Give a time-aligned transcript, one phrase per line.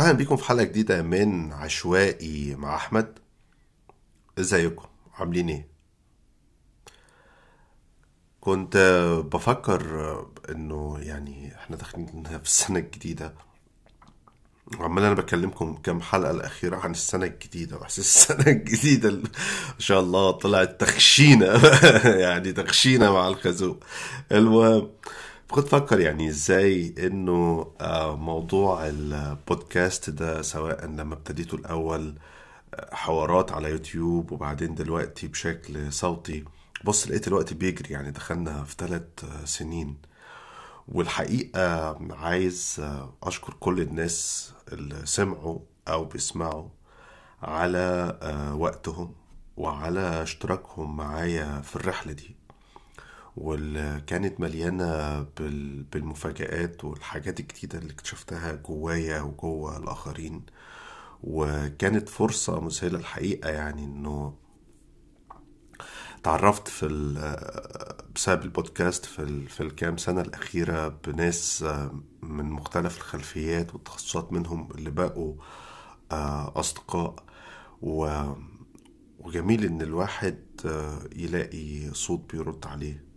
[0.00, 3.18] أهلا بيكم في حلقة جديدة من عشوائي مع أحمد.
[4.38, 4.84] إزيكم؟
[5.14, 5.68] عاملين إيه؟
[8.40, 8.76] كنت
[9.32, 9.80] بفكر
[10.50, 13.34] إنه يعني إحنا داخلين في السنة الجديدة.
[14.78, 19.22] وعمال أنا بكلمكم كام حلقة الأخيرة عن السنة الجديدة واحساس السنة الجديدة ال-
[19.74, 21.46] ما شاء الله طلعت تخشينه
[22.24, 23.84] يعني تخشينه مع الخازوق.
[24.32, 24.90] المهم
[25.50, 32.14] كنت بفكر يعني إزاي إنه آه، موضوع البودكاست ده سواء لما ابتديته الأول
[32.74, 36.44] آه، حوارات على يوتيوب وبعدين دلوقتي بشكل صوتي.
[36.84, 39.02] بص لقيت الوقت بيجري يعني دخلنا في ثلاث
[39.44, 39.96] سنين.
[40.88, 42.82] والحقيقة عايز
[43.22, 46.68] أشكر كل الناس اللي سمعوا أو بيسمعوا
[47.42, 49.14] على آه، وقتهم
[49.56, 52.39] وعلى اشتراكهم معايا في الرحلة دي.
[53.36, 60.46] واللي كانت مليانة بال- بالمفاجآت والحاجات الجديدة اللي اكتشفتها جوايا وجوا الآخرين.
[61.22, 64.34] وكانت فرصة مذهلة الحقيقة يعني إنه
[66.22, 66.86] تعرفت في
[68.14, 71.64] بسبب البودكاست في في الكام سنة الأخيرة بناس
[72.22, 75.34] من مختلف الخلفيات والتخصصات منهم اللي بقوا
[76.12, 77.24] آه، أصدقاء.
[77.82, 78.22] و
[79.18, 83.09] وجميل إن الواحد آه، يلاقي صوت بيرد عليه.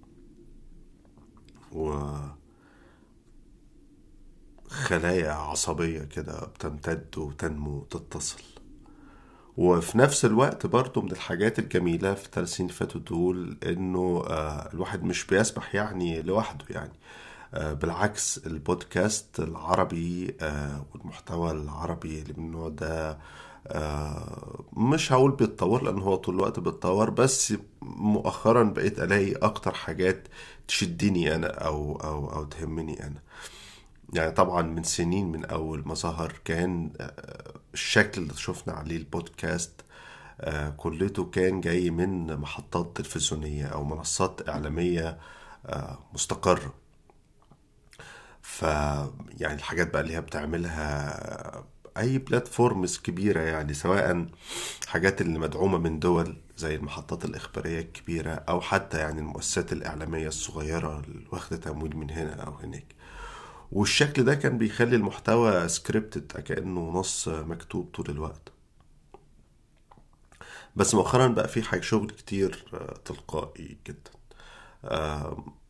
[4.72, 8.44] وخلايا عصبية كده بتمتد وتنمو وتتصل.
[9.58, 14.70] وفي نفس الوقت برضو من الحاجات الجميلة في الثلاث سنين اللي فاتوا دول إنه آه،
[14.74, 16.94] الواحد مش بيسبح يعني لوحده يعني.
[17.54, 23.18] آه، بالعكس البودكاست العربي آه، والمحتوى العربي اللي من النوع ده
[24.74, 30.28] مش هقول بيتطور لأن هو طول الوقت بيتطور بس مؤخرا بقيت ألاقي أكتر حاجات
[30.68, 33.22] تشدني أنا أو أو أو تهمني أنا.
[34.14, 39.72] يعني طبعا من سنين من أول ما ظهر كان آه، الشكل اللي شفنا عليه البودكاست
[40.42, 45.18] آه، كلته كان جاي من محطات تلفزيونية أو منصات إعلامية
[45.66, 46.74] آه، مستقرة.
[48.42, 48.62] ف
[49.40, 51.64] يعني الحاجات بقى اللي هي بتعملها
[51.98, 54.26] أي platforms كبيرة يعني سواء
[54.88, 61.00] حاجات اللي مدعومة من دول زي المحطات الإخبارية الكبيرة أو حتى يعني المؤسسات الإعلامية الصغيرة
[61.00, 62.96] اللي واخدة تمويل من هنا أو هناك.
[63.72, 68.50] والشكل ده كان بيخلي المحتوى scripted كأنه نص مكتوب طول الوقت.
[70.76, 74.12] بس مؤخرا بقى في حاجة شغل كتير آه، تلقائي جدا.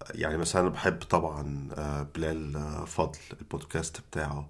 [0.10, 4.50] يعني مثلا بحب طبعا آه، بلال آه، فضل البودكاست بتاعه.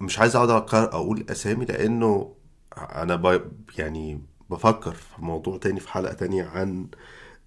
[0.00, 2.34] مش عايز اقعد أقول اسامي لأنه
[2.78, 3.40] أنا.
[3.78, 6.86] يعني بفكر في موضوع تاني في حلقة تانية عن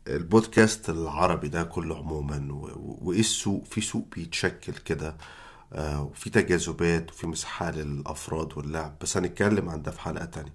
[0.08, 2.48] البودكاست العربي ده كله عموما
[3.02, 5.16] وإيه السوق في سوق بيتشكل كده
[5.74, 10.54] آه، وفي تجاذبات وفي مساحة للأفراد واللعب بس هنتكلم عن ده في حلقة تانية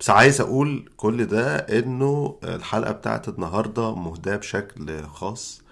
[0.00, 5.62] بس عايز أقول كل ده إنه الحلقة بتاعت النهاردة مهداة بشكل خاص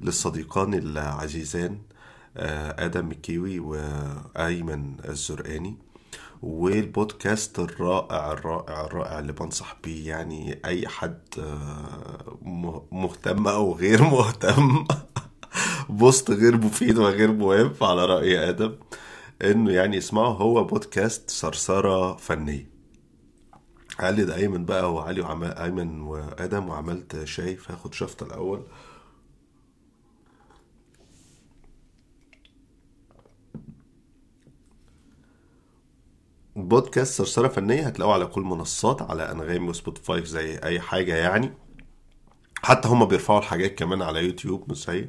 [0.00, 1.78] للصديقان العزيزان آه،
[2.36, 5.76] آدم مكيوي وأيمن الزرقاني.
[6.42, 12.38] والبودكاست الرائع الرائع الرائع اللي بنصح بيه يعني أي حد آه،
[12.92, 14.84] مهتم أو غير مهتم
[15.88, 18.74] بوست غير مفيد وغير مهم على رأي آدم
[19.42, 22.72] إنه يعني اسمعه هو بودكاست صرصرة فنية.
[24.00, 25.44] قال لي ده أيمن بقى وعلي وعم...
[25.44, 28.62] أيمن وآدم وعملت شاي فاخد شفطة الأول.
[36.56, 41.52] بودكاست صرصرة فنية هتلاقوه على كل منصات على أنغامي و Spotify زي أي حاجة يعني
[42.62, 45.08] حتى هم بيرفعوا الحاجات كمان على يوتيوب مش زي.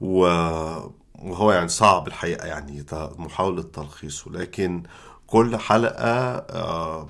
[0.00, 2.84] وهو يعني صعب الحقيقة يعني
[3.18, 4.82] محاولة تلخيصه لكن
[5.26, 6.10] كل حلقة
[6.50, 7.08] آه،.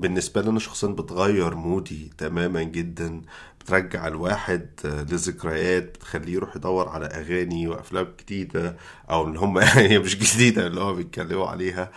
[0.00, 3.22] بالنسبة لي أنا شخصيا بتغير mood ي تماما جدا
[3.60, 8.76] بترجع الواحد لذكريات بتخليه يروح يدور على أغاني وأفلام جديدة
[9.10, 11.90] أو اللي هم هي مش جديدة اللي هو بيتكلموا عليها.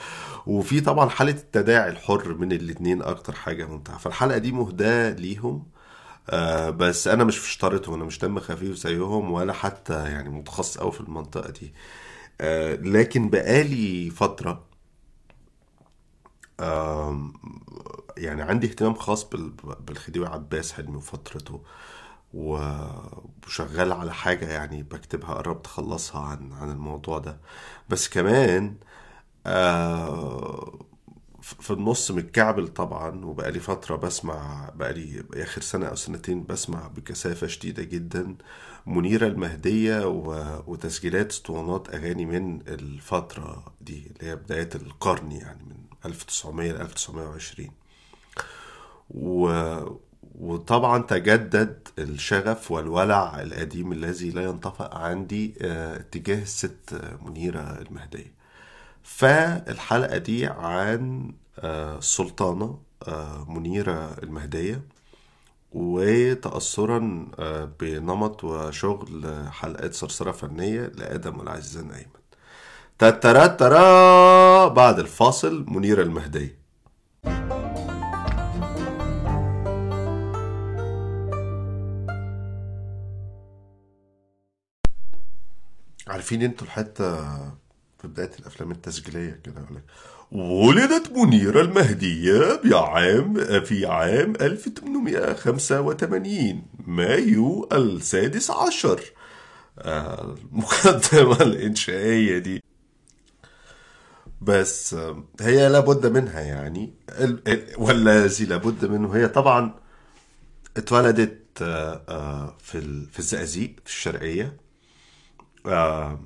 [0.47, 3.97] وفي طبعا حالة التداعي الحر من الاتنين أكتر حاجة ممتعة.
[3.97, 5.63] فالحلقة دي مهداة ليهم
[6.29, 10.77] آه بس أنا مش في شطارتهم أنا مش دم خفيف زيهم ولا حتى يعني متخصص
[10.77, 11.73] قوي في المنطقة دي.
[12.41, 14.70] آه لكن بقالي فترة آم،
[18.17, 19.53] يعني عندي اهتمام خاص بال-
[19.87, 21.61] بالخديوي عباس حلمي وفترته
[22.33, 27.37] وشغال على حاجة يعني بكتبها قربت أخلصها عن عن الموضوع ده.
[27.89, 28.75] بس كمان
[29.47, 30.79] آه،
[31.41, 37.83] في النص متكعبل طبعا وبقالي فترة بسمع بقالي آخر سنة أو سنتين بسمع بكثافة شديدة
[37.83, 38.35] جدا
[38.87, 40.07] منيرة المهدية
[40.67, 47.69] وتسجيلات اسطوانات أغاني من الفترة دي اللي هي بداية القرن يعني من 1900 ل 1920
[49.09, 49.51] و...
[50.39, 58.33] وطبعا تجدد الشغف والولع القديم الذي لا ينطفئ عندي آه، تجاه الست منيرة المهدية.
[59.03, 64.81] فالحلقة دي عن آه، السلطانة آه، منيرة المهدية
[65.71, 72.20] وتأثرا آه، بنمط وشغل حلقات صرصرة فنية لآدم والعزيزان أيمن
[73.01, 76.57] تترا ترا بعد الفاصل منيرة المهدية
[86.07, 87.21] عارفين أنتوا الحتة
[88.01, 89.83] في بداية الأفلام التسجيلية كده يقول لك
[90.31, 99.01] ولدت منيرة المهدية بعام في عام 1885 مايو السادس عشر.
[99.79, 102.63] آه، المقدمة الإنشائية دي.
[104.41, 104.95] بس
[105.41, 106.93] هي لابد منها يعني.
[107.09, 109.75] ال- ال- والذي لابد منه هي طبعا
[110.77, 114.57] اتولدت آه، آه، في في الزقازيق في الشرقية.
[115.65, 116.19] آه،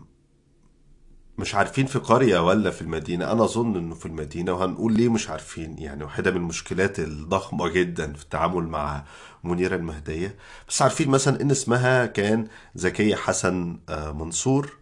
[1.38, 3.32] مش عارفين في قرية ولا في المدينة.
[3.32, 5.78] أنا أظن إنه في المدينة وهنقول ليه مش عارفين.
[5.80, 9.04] يعني واحدة من المشكلات الضخمة جدا في التعامل مع
[9.44, 10.36] منيرة المهدية.
[10.70, 14.74] بس عارفين مثلا إن اسمها كان زكية حسن منصور.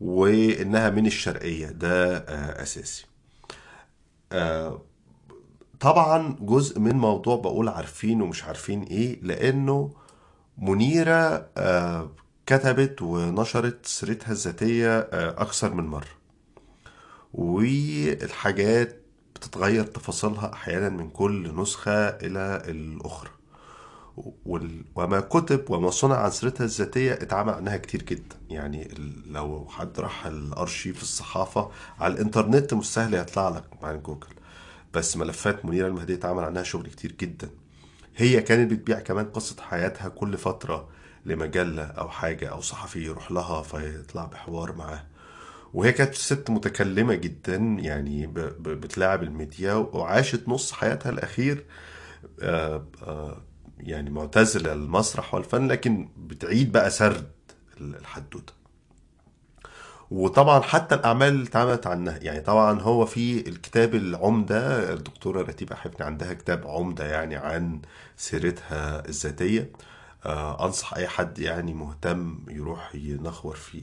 [0.00, 1.66] وإنها من الشرقية.
[1.66, 3.06] ده آه، أساسي.
[5.80, 9.90] طبعا جزء من موضوع بقول عارفين ومش عارفين إيه لأنه
[10.58, 12.10] منيرة آه،
[12.46, 16.08] كتبت ونشرت سيرتها الذاتية آه، أكثر من مرة.
[17.34, 19.00] والحاجات
[19.34, 23.30] بتتغير تفاصيلها أحيانا من كل نسخة إلى الأخرى.
[23.30, 23.37] وال-
[24.94, 28.36] وما كتب وما صنع عن سيرتها الذاتية اتعمل عنها كتير جدا.
[28.50, 28.88] يعني
[29.26, 31.70] لو حد راح الأرشيف الصحافة
[32.00, 34.26] على الإنترنت مش سهل يطلع لك مع جوجل.
[34.94, 37.50] بس ملفات منيرة المهدية اتعمل عنها شغل كتير جدا.
[38.16, 40.88] هي كانت بتبيع كمان قصة حياتها كل فترة
[41.26, 45.04] لمجلة أو حاجة أو صحفي يروح لها فيطلع بحوار معاه.
[45.74, 48.26] وهي كانت ست متكلمة جدا يعني
[48.60, 51.64] بتلاعب الميديا وعاشت نص حياتها الأخير
[52.42, 53.42] آه، آه،
[53.80, 57.30] يعني معتزلة المسرح والفن لكن بتعيد بقى سرد
[57.80, 58.52] الحدوتة.
[60.10, 62.18] وطبعا حتى الأعمال اللي اتعملت عنها.
[62.22, 67.80] يعني طبعا هو في الكتاب العمدة الدكتورة رتيبة حفني عندها كتاب عمدة يعني عن
[68.16, 69.72] سيرتها الذاتية.
[70.26, 73.82] آه، أنصح أي حد يعني مهتم يروح ينخور فيه.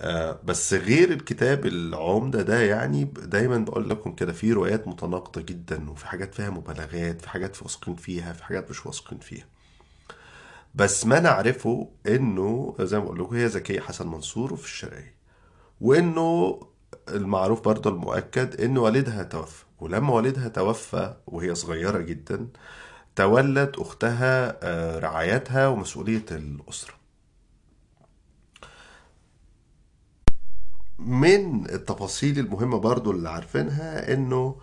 [0.00, 5.90] آه، بس غير الكتاب العمدة ده يعني دايما بقول لكم كده في روايات متناقضة جدا
[5.90, 9.46] وفي حاجات فيها مبالغات في حاجات واثقين فيها في حاجات مش واثقين فيها.
[10.74, 15.14] بس ما نعرفه إنه زي ما بقول لكم هي زكية حسن منصور وفي الشرقية
[15.80, 16.60] وإنه
[17.08, 19.64] المعروف برضه المؤكد إن والدها توفى.
[19.80, 22.48] ولما والدها توفى وهي صغيرة جدا
[23.16, 26.95] تولت أختها آه، رعايتها ومسؤولية الأسرة.
[30.98, 34.56] من التفاصيل المهمة برضو اللي عارفينها إنه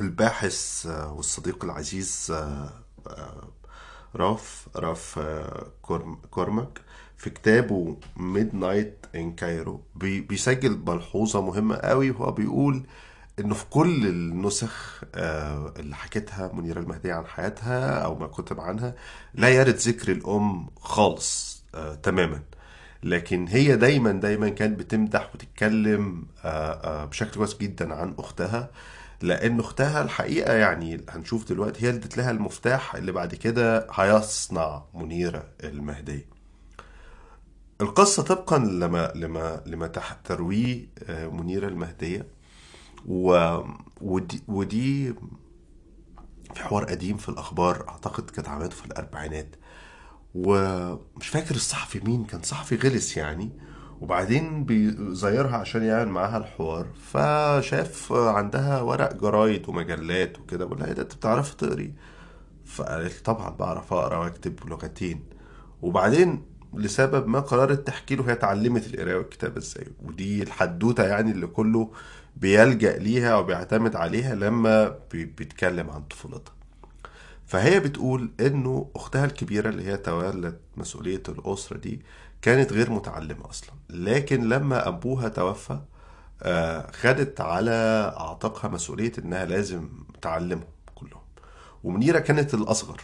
[0.00, 2.70] الباحث آه، والصديق العزيز آه،
[3.06, 3.48] آه،
[4.16, 5.18] راف راف
[5.82, 6.80] كورم- كورماك
[7.16, 12.86] في كتابه Midnight in Cairo بي- بيسجل ملحوظة مهمة قوي وهو بيقول
[13.38, 18.94] إنه في كل النسخ اللي حكتها منيرة المهدية عن حياتها أو ما كتب عنها
[19.34, 21.62] لا يرد ذكر الأم خالص
[22.02, 22.42] تماما.
[23.02, 28.70] لكن هي دايما دايما كانت بتمدح وتتكلم آه، آه، بشكل كويس جدا عن أختها.
[29.22, 34.82] لأن أختها الحقيقة يعني هنشوف دلوقتي هي اللي ادت لها المفتاح اللي بعد كده هيصنع
[34.94, 36.26] منيرة المهدية.
[37.80, 39.86] القصة طبقا لما لما لما
[40.24, 42.26] ترويه آه، منيرة المهدية.
[43.08, 43.58] و
[44.00, 45.12] ودي, ودي
[46.54, 49.56] في حوار قديم في الأخبار أعتقد كانت عملته في الأربعينات.
[50.36, 53.50] ومش فاكر الصحفي مين كان صحفي غلس يعني
[54.00, 60.92] وبعدين بيزيرها عشان يعمل معاها الحوار فشاف عندها ورق جرايد ومجلات وكده بقول لها إيه
[60.92, 61.92] ده أنت بتعرفي تقري؟
[62.64, 65.24] فقالت طبعا بعرف أقرأ وأكتب لغتين
[65.82, 66.42] وبعدين
[66.74, 71.90] لسبب ما قررت تحكي له هي اتعلمت القراءة والكتابة إزاي؟ ودي الحدوتة يعني اللي كله
[72.36, 76.52] بيلجأ ليها أو بيعتمد عليها لما بي- بيتكلم عن طفولتها.
[77.46, 82.04] فهي بتقول إنه أختها الكبيرة اللي هي تولت مسؤولية الأسرة دي
[82.42, 83.70] كانت غير متعلمة أصلا.
[83.90, 85.78] لكن لما أبوها توفى
[86.42, 89.88] آه، خدت على عاتقها مسؤولية إنها لازم
[90.22, 91.22] تعلمهم كلهم.
[91.84, 93.00] ومنيرة كانت الأصغر.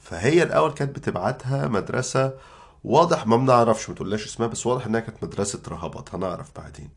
[0.00, 2.34] فهي الأول كانت بتبعتها مدرسة
[2.84, 6.90] واضح ما بنعرفش ما اسمها بس واضح إنها كانت مدرسة رهبات هنعرف بعدين.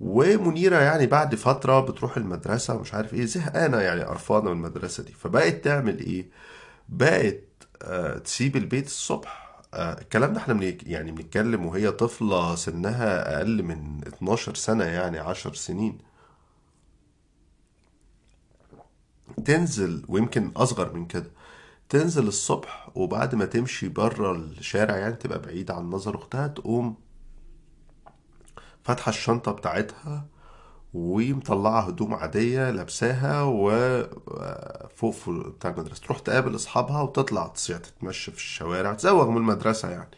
[0.00, 5.12] ومنيرة يعني بعد فترة بتروح المدرسة ومش عارف إيه زهقانة يعني قرفانة من المدرسة دي.
[5.12, 6.30] فبقت تعمل إيه؟
[6.88, 7.40] بقت
[7.82, 9.60] آه تسيب البيت الصبح.
[9.74, 15.18] آه الكلام ده إحنا بنك يعني بنتكلم وهي طفلة سنها أقل من 12 سنة يعني
[15.18, 15.98] 10 سنين.
[19.44, 21.30] تنزل ويمكن أصغر من كده
[21.88, 26.96] تنزل الصبح وبعد ما تمشي بره الشارع يعني تبقى بعيد عن نظر أختها تقوم
[28.84, 30.26] فاتحة الشنطة بتاعتها
[30.94, 36.02] ومطلعة هدوم عادية لابساها وفوق بتاع المدرسة.
[36.04, 40.10] تروح تقابل أصحابها وتطلع تصيح تتمشى في الشوارع تزوغ من المدرسة يعني.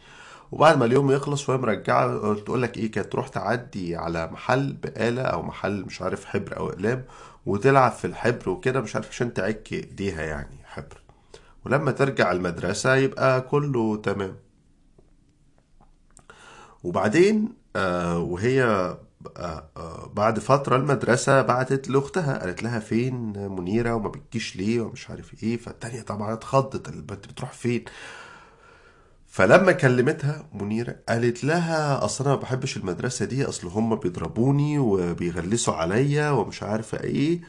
[0.51, 5.21] وبعد ما اليوم يخلص وهي مرجعة تقول لك إيه كانت تروح تعدي على محل بقالة
[5.21, 7.05] أو محل مش عارف حبر أو أقلام
[7.45, 11.01] وتلعب في الحبر وكده مش عارف عشان تعك إيديها يعني حبر.
[11.65, 14.35] ولما ترجع المدرسة يبقى كله تمام.
[16.83, 17.53] وبعدين
[18.17, 18.63] وهي
[19.37, 25.09] آه آه بعد فترة المدرسة بعتت لأختها قالت لها فين منيرة وما بتجيش ليه ومش
[25.09, 27.85] عارف إيه فالتانية طبعا اتخضت البنت بتروح فين؟
[29.27, 35.73] فلما كلمتها منيرة قالت لها أصل أنا ما بحبش المدرسة دي أصل هم بيضربوني وبيغلسوا
[35.73, 37.41] عليا ومش عارفة إيه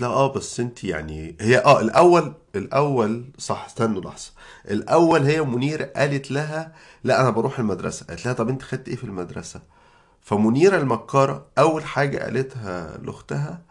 [0.00, 4.30] لها آه بس أنت يعني هي آه الأول الأول صح استنوا لحظة.
[4.70, 6.72] الأول هي منيرة قالت لها
[7.04, 8.06] لا أنا بروح المدرسة.
[8.06, 9.60] قالت لها طب أنت خدت إيه في المدرسة؟
[10.22, 13.62] فمنيرة المكارة أول حاجة قالتها لأختها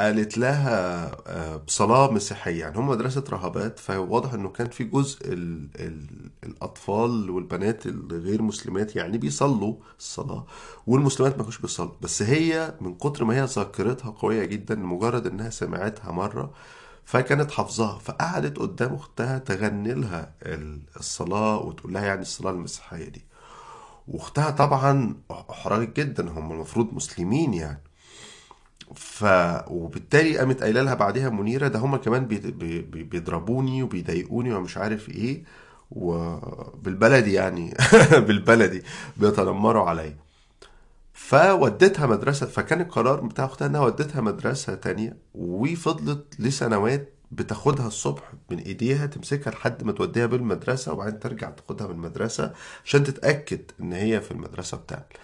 [0.00, 2.60] قالت لها آه، بصلاة مسيحية.
[2.60, 6.06] يعني هم مدرسة رهبات فواضح إنه كان في جزء ال ال
[6.44, 10.46] الأطفال والبنات الغير مسلمات يعني بيصلوا الصلاة
[10.86, 11.92] والمسلمات ما كانوش بيصلوا.
[12.00, 16.50] بس هي من كتر ما هي ذاكرتها قوية جدا مجرد إنها سمعتها مرة
[17.04, 17.98] فكانت حافظاها.
[17.98, 23.24] فقعدت قدام أختها تغني لها ال- الصلاة وتقول لها يعني الصلاة المسيحية دي.
[24.08, 25.14] وأختها طبعا
[25.50, 26.30] أحرجت جدا.
[26.30, 27.82] هم المفروض مسلمين يعني.
[28.94, 29.24] ف
[29.68, 32.38] وبالتالي قامت قايلة لها بعدها منيرة ده هما كمان بي...
[32.38, 32.80] بي...
[32.82, 35.44] بي- بيضربوني وبيضايقوني ومش عارف إيه
[35.90, 37.74] وبالبلدي يعني
[38.26, 38.82] بالبلدي
[39.16, 40.16] بيتنمروا عليا.
[41.12, 48.58] فودتها مدرسة فكان القرار بتاع أختها إنها ودتها مدرسة تانية وفضلت لسنوات بتاخدها الصبح من
[48.58, 52.52] إيديها تمسكها لحد ما توديها بالمدرسة وبعدين ترجع تاخدها من المدرسة
[52.84, 55.18] عشان تتأكد إن هي في المدرسة بتاعتها.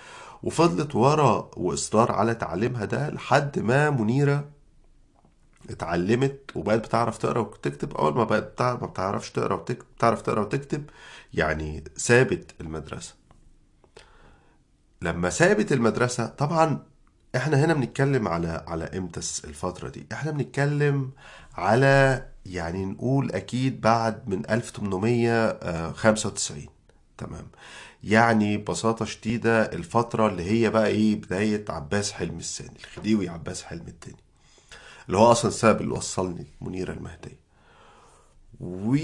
[0.47, 4.45] وفضلت ورا وإصرار على تعليمها ده لحد ما منيرة
[5.71, 7.97] اتعلمت وبقت بتعرف تقرأ وتكتب.
[7.97, 10.85] أول ما بقت بتع- ما بتعرفش تقرأ وتكتب بتعرف تقرأ وتكتب
[11.35, 13.15] يعني سابت المدرسة.
[15.03, 16.83] لما سابت المدرسة طبعا
[17.37, 20.07] إحنا هنا بنتكلم على على إمتى الفترة دي.
[20.13, 21.11] إحنا بنتكلم
[21.55, 26.67] على يعني نقول أكيد بعد من 1895
[27.19, 27.47] تمام.
[28.07, 33.89] يعني ببساطة شديدة الفترة اللي هي بقى إيه بداية عباس حلمي الثاني الخديوي عباس حلمي
[33.89, 34.17] الثاني
[35.07, 37.39] اللي هو أصلا السبب اللي وصلني منيرة المهدية.
[38.61, 38.97] و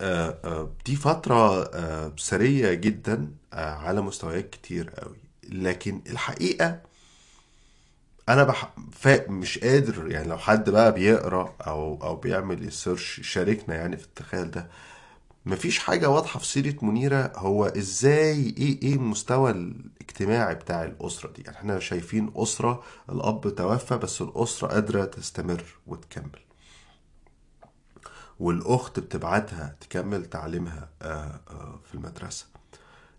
[0.00, 5.16] آه، آه، دي فترة آه، ثرية جدا آه، على مستويات كتير قوي.
[5.48, 6.80] لكن الحقيقة
[8.28, 8.74] أنا بح...
[8.92, 9.30] فا...
[9.30, 14.50] مش قادر يعني لو حد بقى بيقرأ أو أو بيعمل السيرش يشاركنا يعني في التخيل
[14.50, 14.68] ده
[15.46, 21.42] مفيش حاجة واضحة في سيرة منيرة هو إزاي إيه إيه المستوى الاجتماعي بتاع الأسرة دي.
[21.42, 26.38] يعني إحنا شايفين أسرة الأب توفى بس الأسرة قادرة تستمر وتكمل.
[28.40, 32.46] والأخت بتبعتها تكمل تعليمها آه، آه، في المدرسة.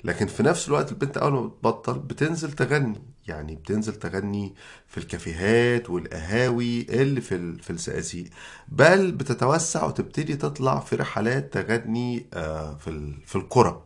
[0.04, 3.02] لكن في نفس الوقت البنت أول ما بتبطل بتنزل تغني.
[3.28, 4.56] يعني بتنزل تغني
[4.88, 8.26] في الكافيهات والقهاوي اللي في في الزقازيق
[8.68, 13.84] بل بتتوسع وتبتدي تطلع في رحلات تغني آه، في في القرى.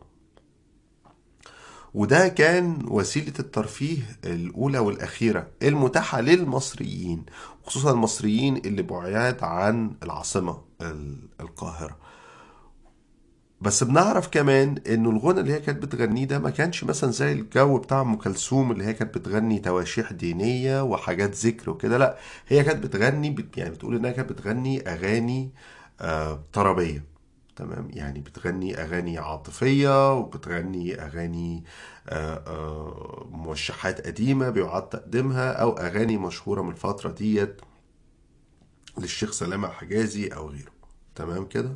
[1.93, 7.25] وده كان وسيلة الترفيه الأولى والأخيرة المتاحة للمصريين
[7.65, 11.97] خصوصا المصريين اللي بعاد عن العاصمة ال- القاهرة.
[13.61, 17.77] بس بنعرف كمان إنه الغنى اللي هي كانت بتغنيه ده ما كانش مثلا زي الجو
[17.77, 21.97] بتاع أم كلثوم اللي هي كانت بتغني تواشيح دينية وحاجات ذكر وكده.
[21.97, 25.51] لا هي كانت بتغني بت يعني بتقول إنها كانت بتغني أغاني
[26.01, 27.03] آه طربية.
[27.55, 31.63] تمام؟ يعني بتغني أغاني عاطفية وبتغني أغاني
[32.09, 37.61] آه آه موشحات قديمة بيعاد تقديمها أو أغاني مشهورة من الفترة ديت
[38.97, 40.71] للشيخ سلامة حجازي أو غيره.
[41.15, 41.75] تمام كده؟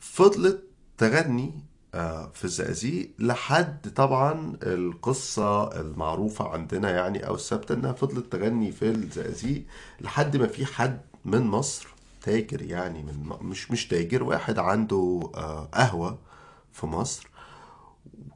[0.00, 0.62] فضلت
[0.98, 1.52] تغني
[1.94, 8.88] آه، في الزقازيق لحد طبعا القصة المعروفة عندنا يعني أو الثابتة إنها فضلت تغني في
[8.90, 9.62] الزقازيق
[10.00, 11.88] لحد ما في حد من مصر
[12.22, 16.18] تاجر يعني من مش مش تاجر واحد عنده آه، قهوة
[16.72, 17.28] في مصر.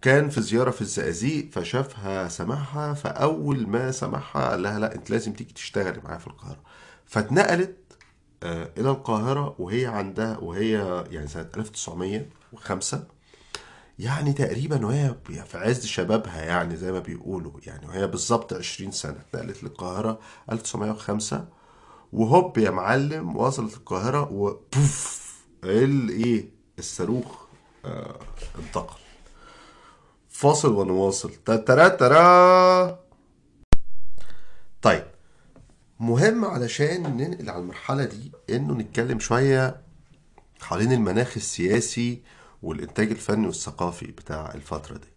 [0.02, 5.32] كان في زيارة في الزقازيق فشافها سمعها فأول ما سمعها قال لها لا أنت لازم
[5.32, 6.60] تيجي تشتغلي معايا في القاهرة.
[7.06, 7.76] فاتنقلت
[8.42, 13.04] إلى القاهرة وهي عندها وهي يعني سنة 1905
[13.98, 19.16] يعني تقريبا وهي في عز شبابها يعني زي ما بيقولوا يعني وهي بالظبط 20 سنة
[19.20, 20.18] اتنقلت للقاهرة
[20.52, 21.48] 1905
[22.12, 25.22] وهوب يا معلم وصلت القاهرة وبوف
[25.64, 27.26] الايه الصاروخ
[27.84, 28.18] آه
[28.58, 28.96] انتقل.
[30.28, 31.30] فاصل ونواصل.
[31.34, 32.98] تترا ترا.
[34.82, 35.04] طيب
[36.02, 39.80] مهم علشان ننقل على المرحلة دي إنه نتكلم شوية
[40.60, 42.22] حوالين المناخ السياسي
[42.62, 45.08] والإنتاج الفني والثقافي بتاع الفترة دي.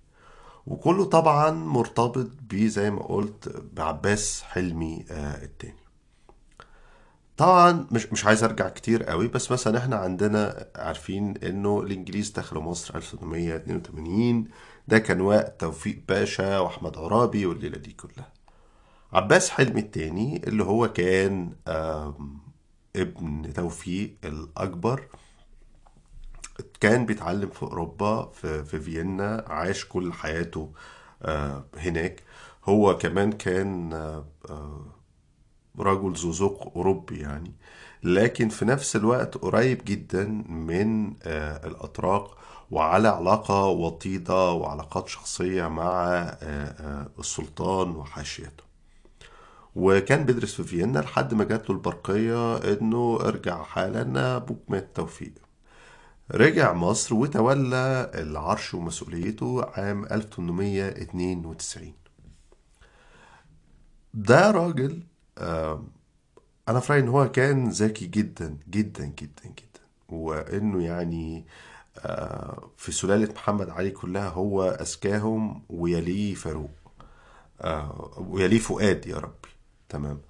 [0.67, 5.85] وكله طبعا مرتبط بيه زي ما قلت بعباس حلمي آه التاني.
[7.37, 12.63] طبعا مش مش عايز أرجع كتير قوي بس مثلا إحنا عندنا عارفين إنه الإنجليز دخلوا
[12.63, 14.47] مصر 1882
[14.87, 18.35] ده كان وقت توفيق باشا وأحمد عرابي والليلة دي كلها.
[19.15, 21.53] عباس حلمي التاني اللي هو كان
[22.95, 25.07] ابن توفيق الأكبر.
[26.79, 30.73] كان بيتعلم في أوروبا في, في فيينا عاش كل حياته
[31.77, 32.23] هناك.
[32.65, 33.93] هو كمان كان
[35.79, 37.53] رجل ذو ذوق أوروبي يعني.
[38.03, 41.13] لكن في نفس الوقت قريب جدا من
[41.65, 42.27] الأتراك
[42.71, 46.09] وعلى علاقة وطيدة وعلاقات شخصية مع
[47.19, 48.65] السلطان وحاشيته
[49.75, 55.33] وكان بيدرس في فيينا لحد ما جات له البرقية إنه ارجع حالا أبوك مات توفيق.
[56.31, 61.93] رجع مصر وتولى العرش ومسؤوليته عام 1892
[64.13, 65.03] ده راجل
[66.67, 69.81] أنا في رأيي إن هو كان ذكي جدا جدا جدا جدا.
[70.09, 71.45] وإنه يعني
[72.77, 76.71] في سلالة محمد علي كلها هو أذكاهم ويليه فاروق.
[78.17, 79.44] ويليه فؤاد يا ربي
[79.89, 80.21] تمام.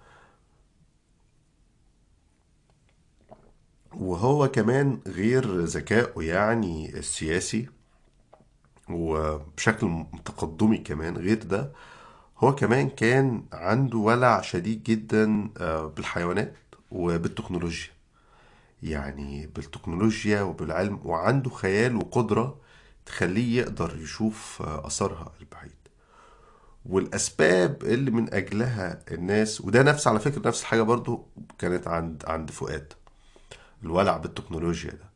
[3.94, 7.70] وهو كمان غير ذكائه يعني السياسي
[8.89, 11.72] وبشكل تقدمي كمان غير ده
[12.38, 15.48] هو كمان كان عنده ولع شديد جدا
[15.88, 16.56] بالحيوانات
[16.91, 17.89] وبالتكنولوجيا.
[18.84, 22.60] يعني بالتكنولوجيا وبالعلم وعنده خيال وقدرة
[23.06, 25.74] تخليه يقدر يشوف أثرها البعيد
[26.89, 31.28] والأسباب اللي من أجلها الناس وده نفس على فكرة نفس الحاجة برضو
[31.60, 32.93] كانت عند عند فؤاد
[33.84, 35.15] الولع بالتكنولوجيا ده.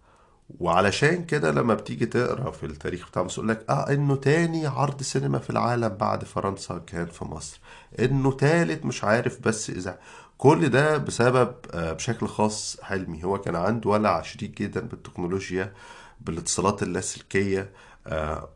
[0.60, 5.40] وعلشان كده لما بتيجي تقرأ في التاريخ بتاع مصر لك آه إنه تاني عرض سينما
[5.40, 7.60] في العالم بعد فرنسا كان في مصر.
[8.00, 10.00] إنه تالت مش عارف بس إذا
[10.38, 13.24] كل ده بسبب بشكل خاص حلمي.
[13.24, 15.74] هو كان عنده ولع شديد جدا بالتكنولوجيا
[16.22, 17.70] بالاتصالات اللاسلكية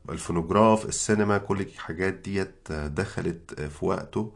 [0.09, 4.33] الفونوجراف السينما كل الحاجات ديت دخلت في وقته.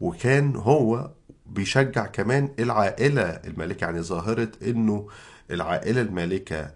[0.00, 1.10] وكان هو
[1.46, 5.08] بيشجع كمان العائلة المالكة يعني ظاهرة إنه
[5.50, 6.70] العائلة المالكة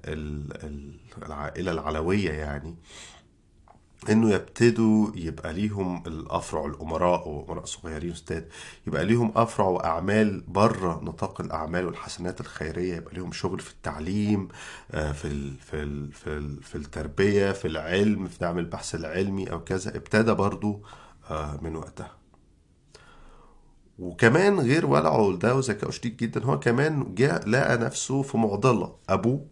[1.27, 2.75] العائلة العلوية يعني.
[4.09, 8.43] إنه يبتدوا يبقى ليهم الأفرع الأمراء وأمراء صغيرين أستاذ
[8.87, 14.49] يبقى ليهم أفرع وأعمال بره نطاق الأعمال والحسنات الخيرية يبقى ليهم شغل في التعليم
[14.91, 19.65] في ال في ال في, ال في التربية في العلم في دعم البحث العلمي أو
[19.65, 20.83] كذا ابتدى برضو
[21.63, 22.11] من وقتها.
[23.99, 28.97] وكمان غير ولعه ده وذكائه شديد جدا هو كمان جاء لقى نفسه في معضلة.
[29.09, 29.47] أبوه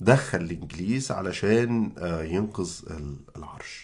[0.00, 1.92] دخل الإنجليز علشان
[2.30, 2.70] ينقذ
[3.36, 3.81] العرش.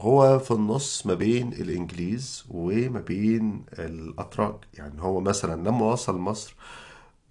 [0.00, 4.56] هو في النص ما بين الإنجليز وما بين الأتراك.
[4.74, 6.54] يعني هو مثلا لما وصل مصر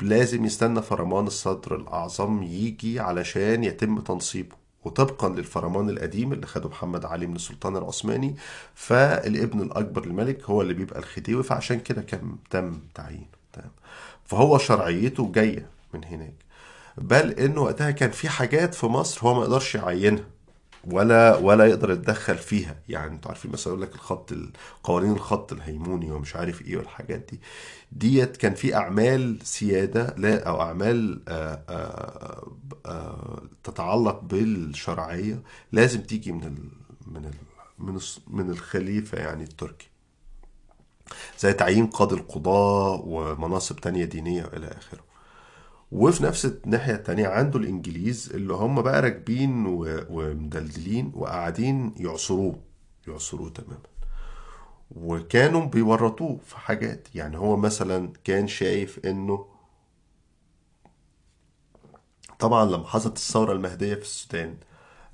[0.01, 7.05] لازم يستنى فرمان الصدر الأعظم يجي علشان يتم تنصيبه وطبقا للفرمان القديم اللي خده محمد
[7.05, 8.35] علي من السلطان العثماني.
[8.75, 13.25] فالابن الأكبر للملك هو اللي بيبقى الخديوي فعشان كده كان تم تعيينه.
[14.25, 16.33] فهو شرعيته جاية من هناك.
[16.97, 20.23] بل انه وقتها كان في حاجات في مصر هو ما يقدرش يعينها.
[20.91, 22.75] ولا ولا يقدر يتدخل فيها.
[22.89, 24.33] يعني أنتوا عارفين مثلا يقول لك الخط
[24.83, 27.41] قوانين الخط الهيموني ومش عارف إيه والحاجات دي.
[27.91, 32.43] ديت كان في أعمال سيادة لا أو أعمال آآ آآ
[32.85, 36.57] آآ تتعلق بالشرعية لازم تيجي من ال
[37.13, 37.33] من ال
[37.79, 39.87] من من الخليفة يعني التركي.
[41.39, 45.04] زي تعيين قاضي القضاء ومناصب تانية دينية إلى آخره.
[45.91, 49.65] وفي نفس الناحية التانية عنده الإنجليز اللي هم بقى راكبين
[50.09, 52.59] ومدلدلين وقاعدين يعصروه
[53.07, 53.79] يعصروه تماما.
[54.91, 59.45] وكانوا بيورطوه في حاجات يعني هو مثلا كان شايف إنه
[62.39, 64.57] طبعا لما حصلت الثورة المهدية في السودان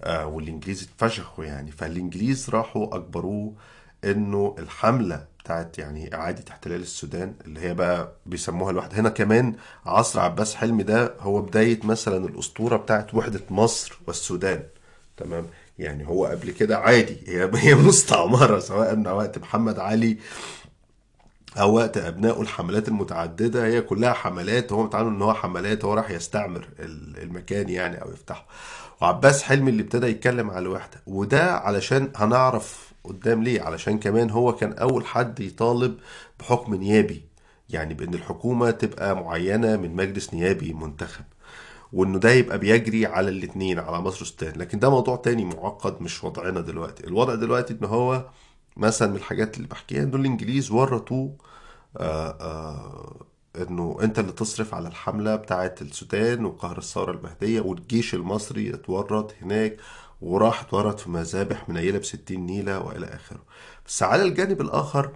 [0.01, 3.53] آه والإنجليز اتفشخوا يعني فالإنجليز راحوا أجبروه
[4.03, 10.19] إنه الحملة بتاعت يعني إعادة احتلال السودان اللي هي بقى بيسموها الوحدة هنا كمان عصر
[10.19, 14.63] عباس حلمي ده هو بداية مثلا الأسطورة بتاعت وحدة مصر والسودان.
[15.17, 15.45] تمام؟
[15.79, 20.17] يعني هو قبل كده عادي هي هي مستعمرة سواء وقت محمد علي
[21.57, 24.71] أو وقت أبنائه الحملات المتعددة هي كلها حملات.
[24.71, 28.45] هو متعامل إن هو حملات هو راح يستعمر ال- المكان يعني أو يفتحه
[29.01, 34.55] وعباس حلمي اللي ابتدى يتكلم على الوحدة وده علشان هنعرف قدام ليه؟ علشان كمان هو
[34.55, 35.97] كان أول حد يطالب
[36.39, 37.25] بحكم نيابي
[37.69, 41.23] يعني بإن الحكومة تبقى معينة من مجلس نيابي منتخب
[41.93, 46.23] وإنه ده يبقى بيجري على الاتنين على مصر والسودان لكن ده موضوع تاني معقد مش
[46.23, 47.07] وضعنا دلوقتي.
[47.07, 48.25] الوضع دلوقتي إن هو
[48.77, 51.35] مثلا من الحاجات اللي بحكيها دول الإنجليز ورطوه
[51.97, 53.25] آه آه
[53.61, 59.77] إنه أنت اللي تصرف على الحملة بتاعة السودان وقهر الثورة المهدية والجيش المصري اتورط هناك.
[60.21, 63.43] وراح اتورط في مذابح منيلة بستين نيلة وإلى آخره.
[63.88, 65.15] بس على الجانب الآخر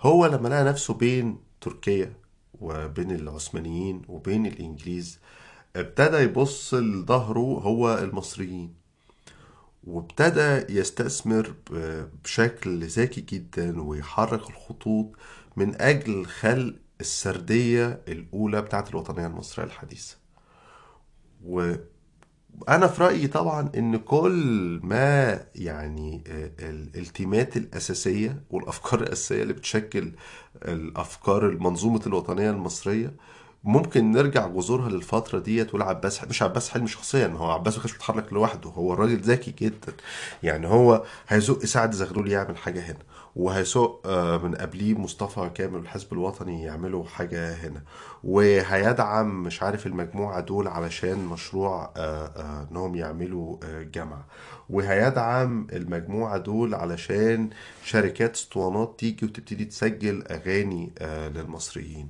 [0.00, 2.12] هو لما لقى نفسه بين تركيا
[2.60, 5.18] وبين العثمانيين وبين الإنجليز
[5.76, 8.74] ابتدى يبص لظهره هو المصريين
[9.84, 11.54] وابتدى يستثمر
[12.24, 15.06] بشكل ذكي جدا ويحرك الخطوط
[15.56, 20.16] من أجل خلق السردية الأولى بتاعت الوطنية المصرية الحديثة.
[22.60, 30.12] وأنا في رأيي طبعا إن كل ما يعني آه، الالتيمات الأساسية والأفكار الأساسية اللي بتشكل
[30.64, 33.12] الأفكار المنظومة الوطنية المصرية
[33.64, 37.80] ممكن نرجع جذورها للفترة ديت ولا عباس مش عباس حلمي شخصيا ما هو عباس ما
[37.82, 39.92] كانش بيتحرك لوحده هو الراجل ذكي جدا.
[40.42, 42.98] يعني هو هيزق سعد زغلول يعمل حاجة هنا.
[43.38, 47.82] وهيسوق آه، من قبليه مصطفى كامل والحزب الوطني يعملوا حاجة هنا.
[48.24, 54.26] وهيدعم مش عارف المجموعة دول علشان مشروع آه، آه، انهم يعملوا جامعة.
[54.70, 57.50] وهيدعم المجموعة دول علشان
[57.84, 60.92] شركات اسطوانات تيجي وتبتدي تسجل أغاني
[61.34, 62.08] للمصريين.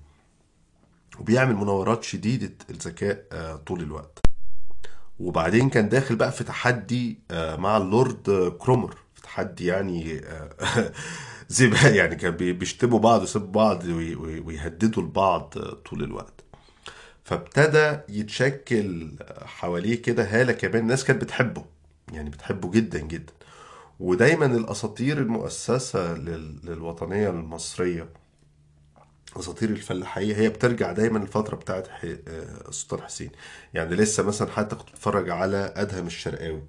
[1.21, 3.25] وبيعمل مناورات شديدة الذكاء
[3.67, 4.19] طول الوقت.
[5.21, 8.97] وبعدين كان داخل بقى في تحدي مع اللورد كرومر.
[9.23, 10.51] تحدي يعني آه،
[11.49, 16.45] زي يعني كان بي- بيشتموا بعض ويسبوا بعض وي- وي- ويهددوا البعض طول الوقت.
[17.25, 19.13] فابتدى يتشكل
[19.45, 21.65] حواليه كده هالة كمان الناس كانت بتحبه
[22.13, 23.33] يعني بتحبه جدا جدا.
[24.01, 28.09] ودايما الأساطير المؤسسة لل- للوطنية المصرية
[29.37, 33.31] أساطير الفلاحية هي بترجع دايما الفترة بتاعت آه، السلطان حسين.
[33.75, 36.63] يعني لسه مثلا حتى كنت بتفرج على أدهم الشرقاوي.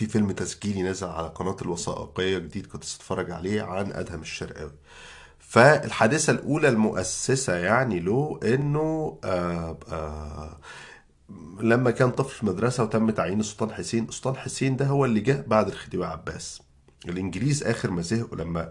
[0.00, 4.72] في فيلم تسجيلي نزل على قناة الوثائقية جديد كنت بتتفرج عليه عن أدهم الشرقاوي.
[5.38, 10.58] فالحادثة الأولى المؤسسة يعني له إنه آه آه
[11.60, 15.44] لما كان طفل في مدرسة وتم تعيين السلطان حسين السلطان حسين ده هو اللي جه
[15.46, 16.62] بعد الخديوي عباس.
[17.08, 18.70] الإنجليز آخر ما زهقوا لما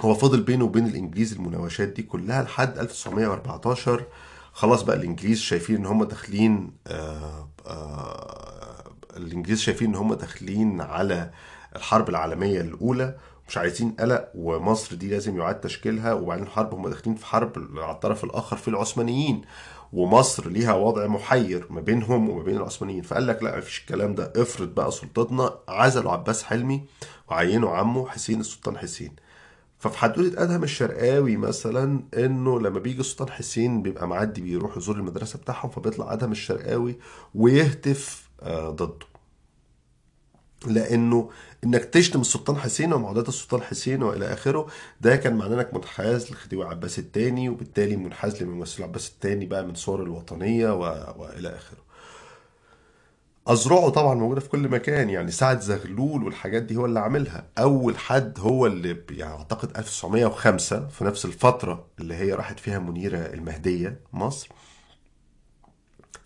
[0.00, 4.04] هو فضل بينه وبين الإنجليز المناوشات دي كلها لحد 1914
[4.52, 7.48] خلاص بقى الإنجليز شايفين إن هم داخلين آه
[9.18, 11.30] الإنجليز شايفين إن هم داخلين على
[11.76, 13.16] الحرب العالمية الأولى
[13.48, 17.92] مش عايزين قلق ومصر دي لازم يعاد تشكيلها وبعدين الحرب هم داخلين في حرب على
[17.92, 19.42] الطرف الآخر في العثمانيين
[19.92, 23.02] ومصر ليها وضع محير ما بينهم وما بين العثمانيين.
[23.02, 26.84] فقال لك لا مفيش الكلام ده افرض بقى سلطتنا عزلوا عباس حلمي
[27.30, 29.12] وعينوا عمه حسين السلطان حسين.
[29.78, 35.38] ففي حدوته أدهم الشرقاوي مثلا إنه لما بيجي السلطان حسين بيبقى معدي بيروح يزور المدرسة
[35.38, 36.96] بتاعهم فبيطلع أدهم الشرقاوي
[37.34, 39.06] ويهتف ضده.
[40.66, 41.30] لأنه
[41.64, 44.66] إنك تشتم السلطان حسين ومعاداة السلطان حسين وإلى آخره
[45.00, 49.74] ده كان معناه إنك منحاز لخديوي عباس الثاني وبالتالي منحاز لممثل عباس الثاني بقى من
[49.74, 50.80] صور الوطنية و...
[51.18, 51.78] وإلى آخره.
[53.50, 57.44] أذرعه طبعا موجودة في كل مكان يعني سعد زغلول والحاجات دي هو اللي عاملها.
[57.58, 63.18] أول حد هو اللي يعني أعتقد 1905 في نفس الفترة اللي هي راحت فيها منيرة
[63.18, 64.48] المهدية مصر.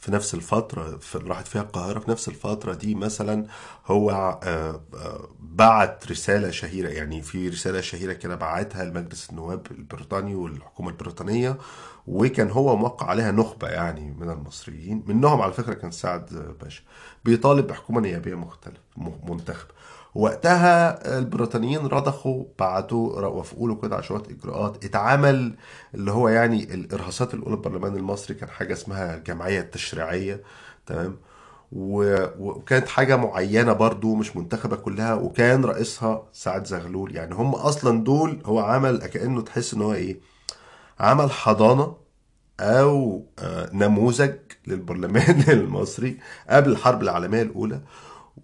[0.02, 3.46] في نفس الفترة في راحت فيها القاهرة في نفس الفترة دي مثلا
[3.86, 4.10] هو
[4.42, 10.88] آه، آه، بعت رسالة شهيرة يعني في رسالة شهيرة كده بعتها لمجلس النواب البريطاني والحكومة
[10.90, 11.56] البريطانية
[12.06, 16.82] وكان هو موقع عليها نخبة يعني من المصريين منهم على فكرة كان سعد باشا
[17.24, 19.74] بيطالب بحكومة نيابية مختلف م- منتخبة
[20.14, 24.84] وقتها البريطانيين رضخوا بعتوا وافقوا له كده على شوية إجراءات.
[24.84, 25.56] اتعمل
[25.94, 30.42] اللي هو يعني الإرهاصات الاولى البرلمان المصري كان حاجة اسمها الجمعية التشريعية
[30.86, 31.16] تمام؟
[31.72, 37.16] وكانت حاجة معينة برضو مش منتخبة كلها وكان رئيسها سعد زغلول.
[37.16, 40.20] يعني هم أصلا دول هو عمل كأنه تحس إن هو إيه
[41.00, 41.96] عمل حضانة
[42.60, 44.34] أو آه، نموذج
[44.66, 47.80] للبرلمان المصري قبل الحرب العالمية الأولى.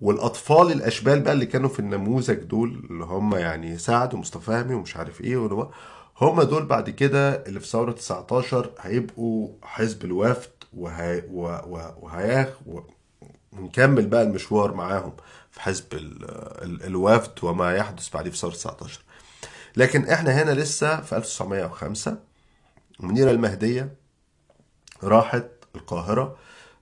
[0.00, 4.96] والأطفال الأشبال بقى اللي كانوا في النموذج دول اللي هم يعني سعد ومصطفى فهمي ومش
[4.96, 5.70] عارف إيه هو-
[6.20, 11.22] هم دول بعد كده اللي في ثورة 19 هيبقوا حزب الوفد وهي
[12.00, 12.48] وهياخ
[13.52, 15.12] ونكمل بقى المشوار معاهم
[15.50, 16.24] في حزب ال-
[16.64, 19.00] ال- الوفد وما يحدث بعديه في ثورة 19
[19.76, 22.18] لكن إحنا هنا لسه في 1905
[23.00, 23.94] منيرة المهدية
[25.02, 26.36] راحت القاهرة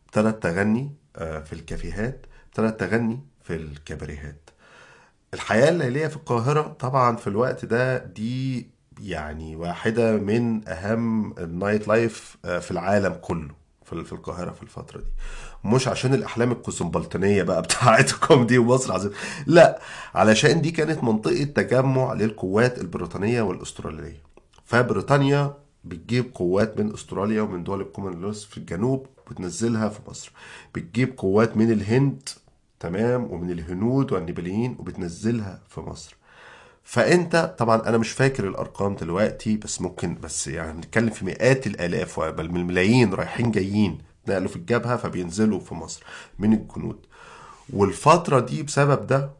[0.07, 2.27] ابتدت تغني آه، في الكافيهات.
[2.59, 4.51] ابتدت تغني في الكباريهات.
[5.35, 12.37] الحياة الليلية في القاهرة طبعا في الوقت ده دي يعني واحدة من أهم ال nightlife
[12.45, 15.07] آه، في العالم كله في القاهرة في الفترة دي.
[15.65, 19.13] مش عشان الأحلام الكوسمبلطانية بقى بتاعتكم دي ومصر عظيم
[19.47, 19.81] لا
[20.15, 24.23] علشان دي كانت منطقة تجمع للقوات البريطانية والأسترالية.
[24.65, 30.33] فبريطانيا بتجيب قوات من أستراليا ومن دول الكومنولث في الجنوب وتنزلها في مصر.
[30.75, 32.29] بتجيب قوات من الهند
[32.87, 36.17] تمام ومن الهنود والنيباليين وبتنزلها في مصر.
[36.85, 42.21] فأنت طبعا أنا مش فاكر الأرقام دلوقتي بس ممكن بس يعني بنتكلم في مئات الآلاف
[42.21, 46.03] بل من الملايين رايحين جايين نقلوا في الجبهة فبينزلوا في مصر
[46.39, 47.07] من الجنود.
[47.73, 49.31] والفترة دي بسبب ده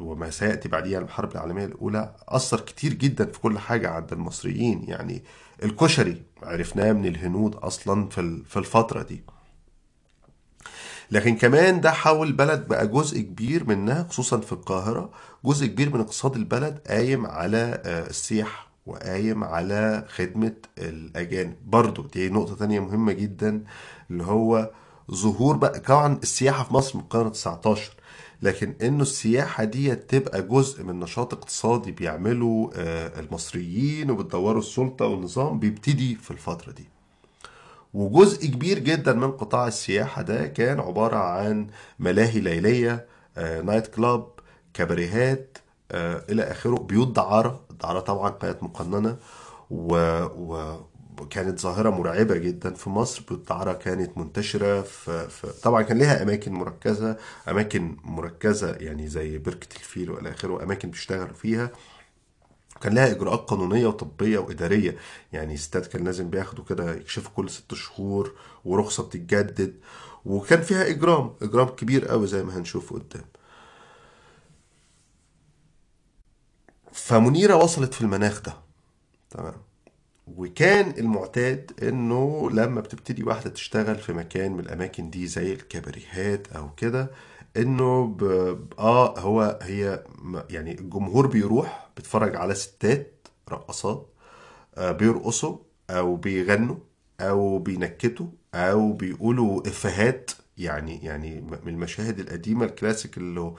[0.00, 4.84] وما سيأتي بعديها الحرب العالمية الأولى أثر كتير جدا في كل حاجة عند المصريين.
[4.88, 5.24] يعني
[5.62, 8.08] الكشري عرفناه من الهنود أصلا
[8.48, 9.22] في الفترة دي.
[11.12, 15.10] لكن كمان ده حول البلد بقى جزء كبير منها خصوصا في القاهرة
[15.44, 21.56] جزء كبير من اقتصاد البلد قايم على آه، السياحة وقايم على خدمة الأجانب.
[21.66, 23.64] برضو دي نقطة تانية مهمة جدا
[24.10, 24.70] اللي هو
[25.10, 27.92] ظهور بقى طبعا السياحة في مصر من القرن 19
[28.42, 35.58] لكن إنه السياحة دي تبقى جزء من نشاط اقتصادي بيعمله آه، المصريين وبتدوروا السلطة والنظام
[35.58, 36.88] بيبتدي في الفترة دي.
[37.94, 41.66] وجزء كبير جدا من قطاع السياحة ده كان عبارة عن
[41.98, 44.26] ملاهي ليلية آه، نايت كلاب
[44.74, 45.58] كباريهات
[45.92, 47.60] آه، إلى آخره بيوت دعارة.
[47.70, 49.16] الدعارة طبعا كانت مقننة
[49.70, 49.94] و...
[50.24, 50.80] و...
[51.20, 53.22] وكانت ظاهرة مرعبة جدا في مصر.
[53.28, 55.28] بيوت دعارة كانت منتشرة في...
[55.28, 55.46] في...
[55.62, 57.16] طبعا كان لها أماكن مركزة
[57.48, 61.70] أماكن مركزة يعني زي بركة الفيل وإلى آخره أماكن بيشتغلوا فيها.
[62.82, 64.96] كان لها إجراءات قانونية وطبية وإدارية.
[65.32, 69.74] يعني ستات كان لازم بياخدوا كده يكشفوا كل ست شهور ورخصة بتتجدد.
[70.24, 73.24] وكان فيها إجرام إجرام كبير قوي زي ما هنشوف قدام.
[76.92, 78.54] فمنيرة وصلت في المناخ ده.
[79.30, 79.54] تمام.
[80.36, 86.74] وكان المعتاد إنه لما بتبتدي واحدة تشتغل في مكان من الأماكن دي زي الكباريهات أو
[86.76, 87.10] كده
[87.56, 88.22] إنه ب...
[88.78, 90.04] آه هو هي
[90.50, 94.06] يعني الجمهور بيروح بيتفرج على ستات رقصات
[94.76, 95.56] آه بيرقصوا
[95.90, 96.76] أو بيغنوا
[97.20, 103.54] أو بينكتوا أو بيقولوا إفيهات يعني يعني من المشاهد القديمة الكلاسيك اللي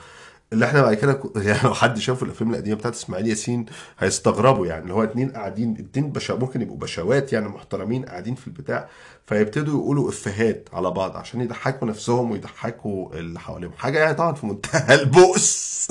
[0.53, 3.65] اللي إحنا بعد كده يعني لو حد شافوا الأفلام القديمة بتاعت إسماعيل ياسين
[3.99, 8.47] هيستغربوا يعني اللي هو اتنين قاعدين اتنين بشا ممكن يبقوا بشوات يعني محترمين قاعدين في
[8.47, 8.89] البتاع
[9.27, 13.71] فيبتدوا يقولوا إفيهات على بعض عشان يضحكوا نفسهم ويضحكوا اللي حواليهم.
[13.77, 15.87] حاجة يعني طبعا في منتهى البؤس.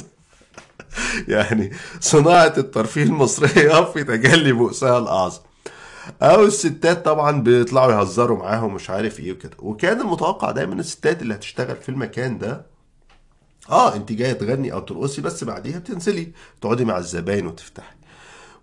[1.28, 5.40] يعني صناعة الترفيه المصرية في تجلي بؤسها الأعظم.
[6.22, 9.56] أو الستات طبعا بيطلعوا يهزروا معاهم مش عارف إيه وكده.
[9.58, 12.66] وكان المتوقع دايما الستات اللي هتشتغل في المكان ده
[13.70, 17.94] آه أنت جاية تغني أو ترقصي بس بعديها بتنزلي تقعدي مع الزباين وتفتحي.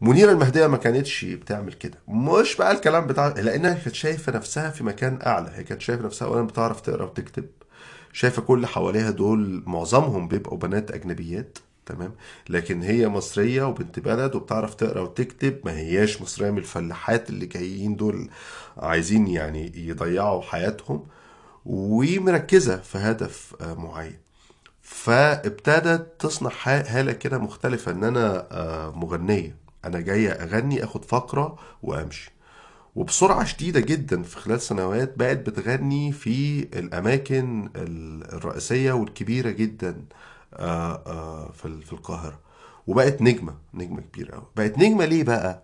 [0.01, 1.97] منيرة المهدية ما كانتش بتعمل كده.
[2.07, 5.51] مش بقى الكلام بتاع لأنها كانت شايفة نفسها في مكان أعلى.
[5.55, 7.45] هي كانت شايفة نفسها اولا بتعرف تقرأ وتكتب.
[8.13, 11.57] شايفة كل حواليها دول معظمهم بيبقوا بنات أجنبيات.
[11.89, 12.11] تمام؟
[12.49, 17.95] لكن هي مصرية وبنت بلد وبتعرف تقرأ وتكتب ما هياش مصرية من الفلاحات اللي جايين
[17.95, 18.29] دول
[18.77, 21.05] عايزين يعني يضيعوا حياتهم
[21.65, 24.17] ومركزة في هدف آه، معين.
[24.81, 29.55] فابتدت تصنع هالة كده مختلفة إن أنا آه، مغنية.
[29.85, 32.31] أنا جاية أغني آخد فقرة وأمشي.
[32.95, 40.01] وبسرعة شديدة جدا في خلال سنوات بقت بتغني في الأماكن ال- الرئيسية والكبيرة جدا.
[40.51, 42.39] في ال- في القاهرة.
[42.87, 45.63] وبقت نجمة نجمة كبيرة قوي بقت نجمة ليه بقى؟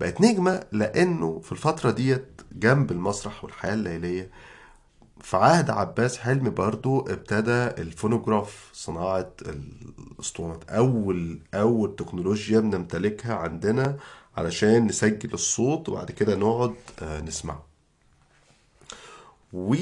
[0.00, 4.30] بقت نجمة لأنه في الفترة ديت جنب المسرح والحياة الليلية
[5.20, 10.70] في عهد عباس حلمي برضو ابتدى الفونوجراف صناعة الأسطوانات.
[10.70, 13.96] أول أول تكنولوجيا بنمتلكها عندنا
[14.36, 17.66] علشان نسجل الصوت وبعد كده نقعد آه، نسمعه.
[19.52, 19.74] و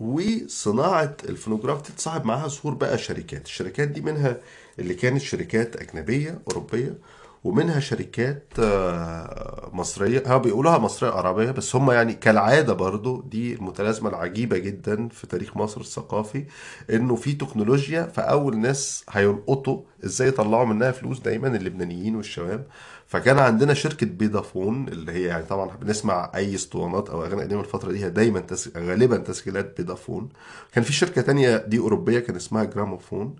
[0.00, 3.44] وصناعة الفونوجراف دي تصاحب معاها ظهور بقى شركات.
[3.46, 4.36] الشركات دي منها
[4.78, 6.98] اللي كانت شركات أجنبية أوروبية
[7.44, 10.22] ومنها شركات آه، مصرية.
[10.26, 15.56] ها بيقولوها مصرية عربية بس هم يعني كالعادة برضو دي المتلازمة العجيبة جدا في تاريخ
[15.56, 16.44] مصر الثقافي
[16.90, 22.66] إنه في تكنولوجيا فأول ناس هيلقطوا إزاي يطلعوا منها فلوس دايما اللبنانيين والشباب.
[23.14, 27.92] فكان عندنا شركة بيدافون اللي هي يعني طبعا بنسمع أي اسطوانات أو أغاني قديمة الفترة
[27.92, 28.76] دي هي دايما تس...
[28.76, 30.28] غالبا تسجيلات بيدافون
[30.72, 33.36] كان في شركة تانية دي أوروبية كان اسمها جراموفون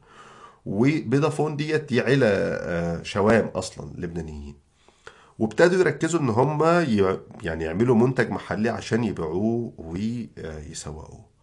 [0.66, 4.54] وبيدافون ديت دي عيلة آه، شوام أصلا لبنانيين.
[5.38, 6.62] وابتدوا يركزوا إن هم
[7.42, 11.33] يعني يعملوا منتج محلي عشان يبيعوه ويسوقوه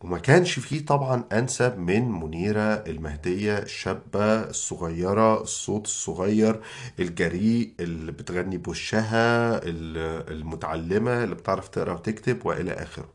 [0.00, 6.60] وما كانش فيه طبعا أنسب من منيرة المهدية الشابة الصغيرة الصوت الصغير
[6.98, 13.08] الجريء اللي بتغني بوشها ال- المتعلمة اللي بتعرف تقرأ وتكتب وإلى آخره.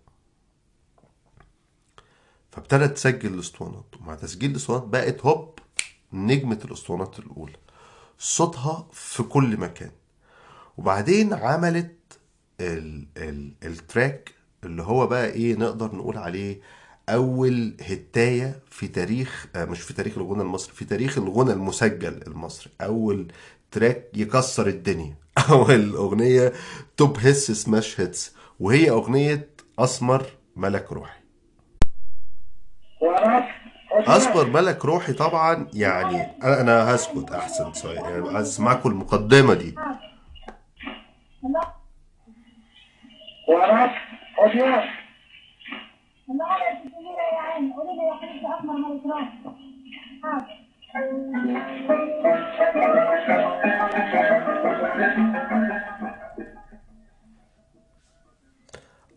[2.51, 3.85] فابتدت تسجل الأسطوانات.
[4.01, 5.59] ومع تسجيل الأسطوانات بقت هوب
[6.13, 7.57] نجمة الأسطوانات الأولى.
[8.19, 9.91] صوتها في كل مكان.
[10.77, 11.95] وبعدين عملت
[12.59, 14.32] ال ال التراك
[14.65, 16.61] اللي هو بقى إيه نقدر نقول عليه
[17.09, 22.71] أول هتاية في تاريخ آه، مش في تاريخ الغنى المصري في تاريخ الغنى المسجل المصري.
[22.81, 23.31] أول
[23.71, 25.15] track يكسر الدنيا.
[25.49, 26.53] أول أغنية
[26.97, 29.47] top hits smash hits وهي أغنية
[29.79, 31.19] أسمر ملك روحي.
[33.91, 39.75] أسمر ملك روحي طبعا يعني أنا هسكت أحسن شوية يعني عايز اسمعكم المقدمة دي.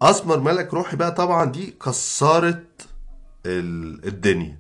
[0.03, 2.89] أسمر ملك روحي بقى طبعا دي كسرت
[3.47, 4.59] ال- الدنيا.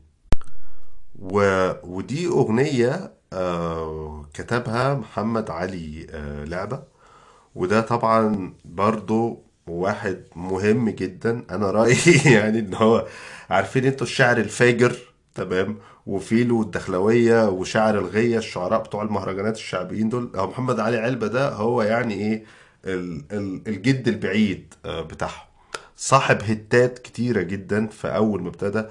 [1.18, 1.70] و...
[1.84, 6.82] ودي أغنية آه كتبها محمد علي آه لعبة.
[7.54, 9.45] وده طبعا برضو
[9.76, 11.96] واحد مهم جدا أنا رأيي
[12.36, 13.06] يعني إن هو
[13.50, 14.96] عارفين أنتوا الشعر الفاجر
[15.34, 20.30] تمام؟ وفيلو الدخلويه وشعر الغية الشعراء بتوع المهرجانات الشعبيين دول.
[20.36, 22.44] هو محمد علي علبة ده هو يعني إيه
[22.84, 25.46] ال- ال- الجد البعيد آه، بتاعهم.
[25.96, 28.82] صاحب هتات كتيرة جدا في أول ما ابتدى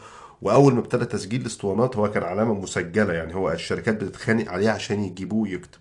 [0.42, 5.04] وأول ما ابتدى تسجيل الأسطوانات هو كان علامة مسجلة يعني هو الشركات بتتخانق عليه عشان
[5.04, 5.80] يجيبوه ويكتب.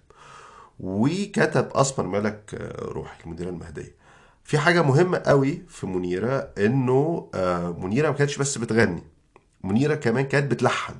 [0.80, 4.03] وكتب أسمر ملك آه، روحي المديرة المهدية.
[4.44, 9.02] في حاجة مهمة قوي في منيرة إنه آه، منيرة ما كانتش بس بتغني
[9.64, 10.94] منيرة كمان كانت بتلحن.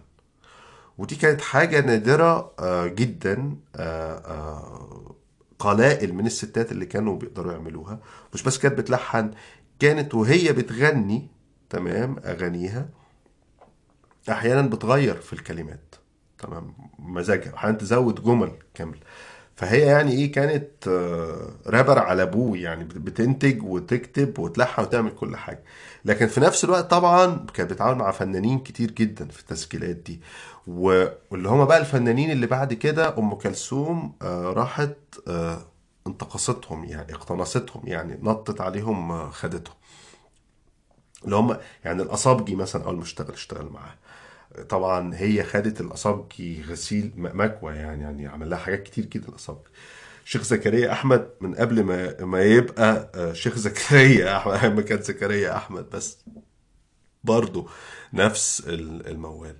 [0.98, 5.14] ودي كانت حاجة نادرة آه، جدا آه،
[5.58, 8.00] قلائل من الستات اللي كانوا بيقدروا يعملوها.
[8.34, 9.30] مش بس كانت بتلحن
[9.78, 11.28] كانت وهي بتغني
[11.70, 12.88] تمام أغانيها
[14.30, 15.94] أحيانا بتغير في الكلمات
[16.38, 17.54] تمام مزاجها.
[17.54, 19.00] أحيانا تزود جمل كامله
[19.56, 25.36] فهي يعني إيه كانت آه، رابر على أبوه يعني بت- بتنتج وتكتب وتلحن وتعمل كل
[25.36, 25.64] حاجة.
[26.04, 30.20] لكن في نفس الوقت طبعا كانت بتتعامل مع فنانين كتير جدا في التسجيلات دي.
[30.66, 34.96] واللي هم بقى الفنانين اللي بعد كده أم كلثوم آه، راحت
[35.28, 35.58] آه،
[36.06, 39.74] انتقصتهم يعني اقتنصتهم يعني نطت عليهم خدتهم.
[41.24, 43.94] اللي هم يعني الأصابجي مثلا أول ما اشتغل اشتغل معاه.
[44.68, 49.70] طبعا هي خدت الاصابجي غسيل مكوى يعني يعني عمل لها حاجات كتير جدا الاصابجي
[50.24, 55.56] شيخ زكريا أحمد من قبل ما ما يبقى آه، شيخ زكريا أحمد ما كان زكريا
[55.56, 56.18] أحمد بس.
[57.24, 57.66] برضه
[58.12, 59.56] نفس ال- الموال.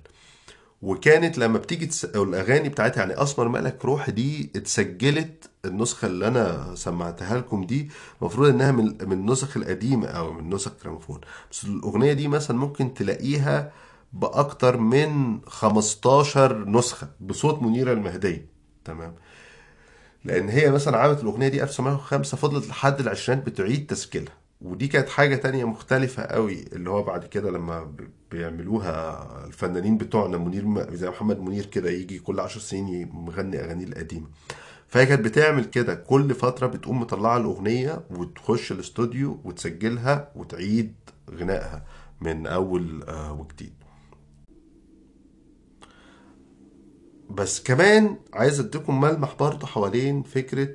[0.81, 2.05] وكانت لما بتيجي تس...
[2.05, 7.89] الأغاني بتاعتها يعني أسمر ملك روح دي اتسجلت النسخة اللي أنا سمعتها لكم دي
[8.21, 11.21] المفروض إنها من من النسخ القديمة أو من نسخ جراموفون.
[11.51, 13.71] بس الأغنية دي مثلا ممكن تلاقيها
[14.13, 18.45] بأكتر من 15 نسخة بصوت منيرة المهدية.
[18.85, 19.15] تمام؟
[20.25, 24.33] لأن هي مثلا عملت الأغنية دي 1905 فضلت لحد العشرينات بتعيد تسجيلها.
[24.61, 27.91] ودي كانت حاجة تانية مختلفة قوي اللي هو بعد كده لما
[28.31, 32.87] بيعملوها الفنانين بتوعنا منير زي محمد منير كده يجي كل عشر سنين
[33.27, 34.27] يغني أغانيه القديمة.
[34.87, 35.95] فهي كانت بتعمل كده.
[35.95, 40.93] كل فترة بتقوم مطلعة الأغنية وتخش الاستوديو وتسجلها وتعيد
[41.31, 41.85] غنائها
[42.21, 43.73] من أول آه، وجديد.
[47.29, 50.69] بس كمان عايز أديكم ملمح برضه حوالين فكرة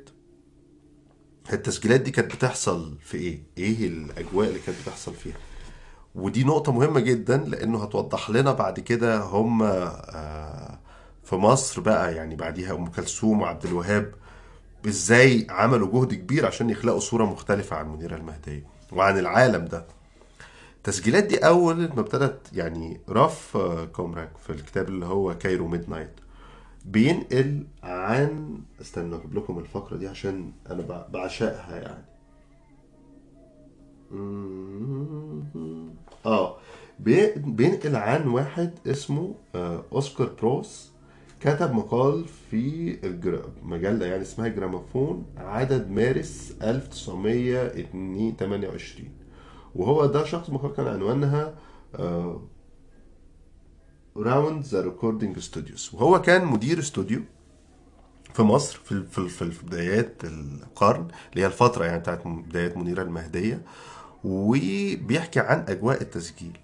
[1.53, 5.37] التسجيلات دي كانت بتحصل في إيه؟ إيه الأجواء اللي كانت بتحصل فيها؟
[6.15, 10.79] ودي نقطة مهمة جدا لأنه هتوضح لنا بعد كده هم آه،
[11.25, 14.15] في مصر بقى يعني بعديها أم كلثوم وعبد الوهاب
[14.89, 19.87] إزاي عملوا جهد كبير عشان يخلقوا صورة مختلفة عن منيرة المهدية وعن العالم ده.
[20.77, 26.11] التسجيلات دي أول ما ابتدت يعني راف آه، كورماك في الكتاب اللي هو Cairo Midnight
[26.85, 30.53] بينقل عن استنى أجيب لكم الفقرة دي عشان
[30.89, 32.05] بع- بعشقها يعني.
[36.27, 36.57] آه
[37.01, 40.91] بي- بينقل عن واحد اسمه آه، أوسكار بروس.
[41.41, 42.93] كتب مقال في.
[43.63, 49.09] مجلة يعني اسمها جراموفون عدد مارس 1928
[49.75, 51.55] وهو ده شخص مقال كان عنوانها
[54.17, 57.21] round the recording studios وهو كان مدير استوديو
[58.35, 63.03] في مصر في في في في بدايات القرن اللي هي الفترة يعني بتاعت بدايات منيرة
[63.03, 63.63] المهدية.
[64.25, 66.59] وبيحكي عن أجواء التسجيل.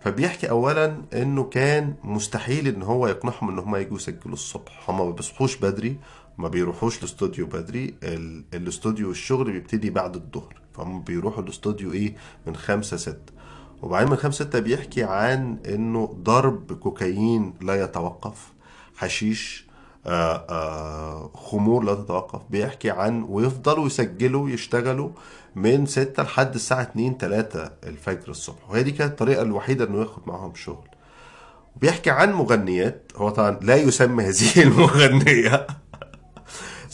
[0.00, 4.90] فبيحكي اولا إنه كان مستحيل إن هو يقنعهم إن هم يجوا يسجلوا الصبح.
[4.90, 5.96] هم ما بيصحوش بدري
[6.38, 7.94] ما بيروحوش الاستوديو بدري.
[8.02, 10.60] ال- الاستوديو الشغل بيبتدي بعد الظهر.
[10.74, 12.14] فهم بيروحوا الاستوديو إيه؟
[12.46, 13.32] من خمسة ستة.
[13.82, 18.52] وبعدين من خمسة ستة بيحكي عن إنه ضرب كوكايين لا يتوقف
[18.96, 19.68] حشيش
[20.06, 22.40] آه، آه، خمور لا تتوقف.
[22.50, 25.10] بيحكي عن ويفضلوا يسجلوا يشتغلوا
[25.56, 28.70] من ستة لحد الساعة اتنين تلاتة الفجر الصبح.
[28.70, 30.88] وهي دي كانت الطريقة الوحيدة إنه ياخد معاهم شغل.
[31.76, 35.66] وبيحكي عن مغنيات هو طبعا لا يسمى هذه المغنية.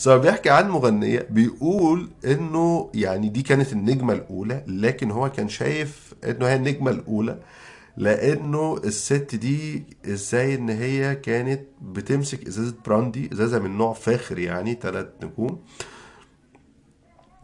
[0.07, 6.04] هو بيحكي عن مغنية بيقول إنه يعني دي كانت النجمة الأولى لكن هو كان شايف
[6.29, 7.39] إنه هي النجمة الأولى
[7.97, 14.77] لأنه الست دي إزاي إن هي كانت بتمسك إزازة براندي إزازة من نوع فاخر يعني
[14.81, 15.59] ثلاث نجوم.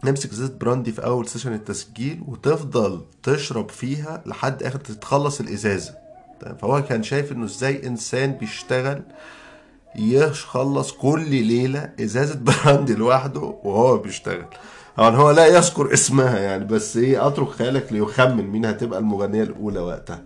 [0.03, 5.95] تمسك إزازة براندي في أول session التسجيل وتفضل تشرب فيها لحد آخر تتخلص الإزازة.
[6.39, 9.01] تمام؟ فهو كان شايف إنه إزاي إنسان بيشتغل
[9.95, 14.45] يخلص كل ليلة إزازة براندي لوحده وهو بيشتغل.
[14.97, 19.79] طبعا هو لا يذكر اسمها يعني بس إيه أترك خيالك ليخمن مين هتبقى المغنية الأولى
[19.79, 20.21] وقتها.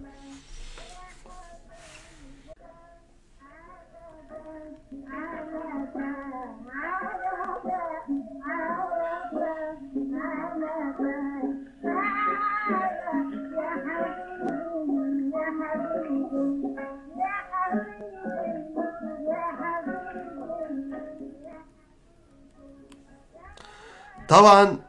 [24.30, 24.80] طبعا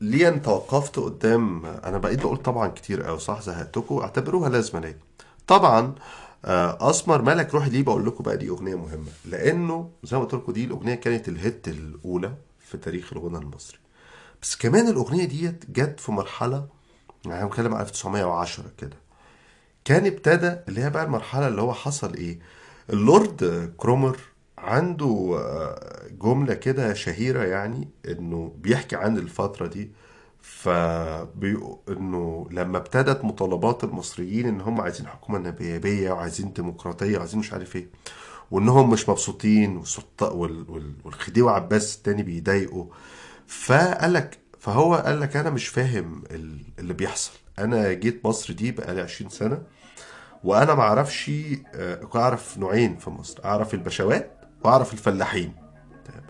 [0.00, 4.94] ليه أنا توقفت قدام أنا بقيت بقول طبعا كتير قوي صح؟ زهقتكم اعتبروها لازمة
[5.46, 5.94] طبعا
[6.44, 10.34] آه، أسمر ملك روحي دي بقول لكم بقى دي أغنية مهمة؟ لأنه زي ما قلت
[10.34, 13.78] لكم دي الأغنية كانت الهيت الأولى في تاريخ الغنى المصري.
[14.42, 16.66] بس كمان الأغنية ديت جت في مرحلة
[17.26, 18.96] يعني أنا بتكلم عن 1910 كده
[19.84, 22.38] كان ابتدى اللي هي بقى المرحلة اللي هو حصل إيه؟
[22.90, 24.18] اللورد كرومر
[24.58, 29.90] عنده آه، جملة كده شهيرة يعني إنه بيحكي عن الفترة دي
[30.40, 37.52] فبيقول إنه لما ابتدت مطالبات المصريين إن هم عايزين حكومة نيابية وعايزين ديمقراطية وعايزين مش
[37.52, 37.88] عارف إيه
[38.50, 39.82] وإنهم مش مبسوطين
[41.04, 42.86] والخديوي عباس التاني بيضايقوا
[43.46, 47.32] فقال لك فهو قال لك أنا مش فاهم ال- اللي بيحصل.
[47.58, 49.62] أنا جيت مصر دي بقالي 20 سنة
[50.44, 51.30] وأنا ما أعرفش
[51.74, 54.30] آه، أعرف نوعين في مصر أعرف البشوات
[54.64, 55.54] وأعرف الفلاحين.
[56.04, 56.24] تمام.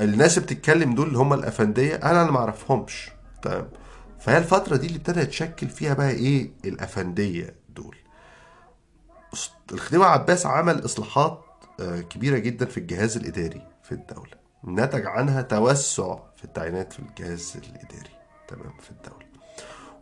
[0.00, 3.10] الناس بتتكلم دول اللي هم الأفندية أنا اللي ما أعرفهمش.
[3.42, 3.68] تمام.
[4.18, 7.96] فهي الفترة دي اللي ابتدى يتشكل فيها بقى إيه؟ الأفندية دول.
[9.72, 11.40] الخديوي عباس عمل إصلاحات
[11.80, 14.32] آه، كبيرة جدا في الجهاز الإداري في الدولة.
[14.64, 18.10] نتج عنها توسع في التعيينات في الجهاز الإداري.
[18.48, 19.24] تمام في الدولة.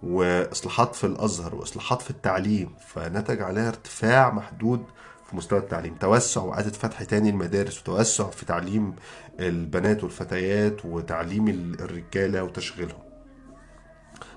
[0.02, 2.74] وإصلاحات في الأزهر وإصلاحات في التعليم.
[2.86, 4.84] فنتج عليها ارتفاع محدود
[5.32, 5.94] في مستوى التعليم.
[5.94, 8.94] توسع واعاده فتح تاني المدارس وتوسع في تعليم
[9.40, 13.02] البنات والفتيات وتعليم ال- الرجالة وتشغيلهم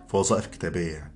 [0.07, 1.11] في وظائف كتابية يعني.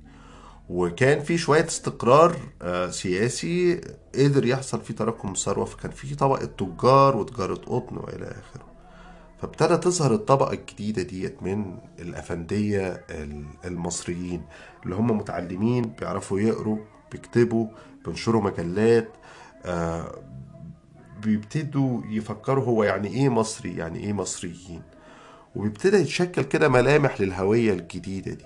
[0.69, 3.81] وكان في شوية استقرار آه، سياسي
[4.15, 8.65] قدر يحصل فيه تراكم ثروة فكان في طبقة تجار وتجارة قطن وإلى آخره.
[9.41, 14.41] فابتدى تظهر الطبقة الجديدة ديت من الأفندية ال- المصريين
[14.83, 16.77] اللي هم متعلمين بيعرفوا يقروا
[17.11, 17.67] بيكتبوا
[18.05, 19.09] بينشروا مجلات
[21.21, 24.81] بيبتدوا يفكروا هو يعني إيه مصري يعني إيه مصريين.
[25.55, 28.45] وبيبتدى يتشكل كده ملامح للهوية الجديدة دي.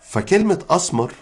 [0.00, 1.12] فكلمة أسمر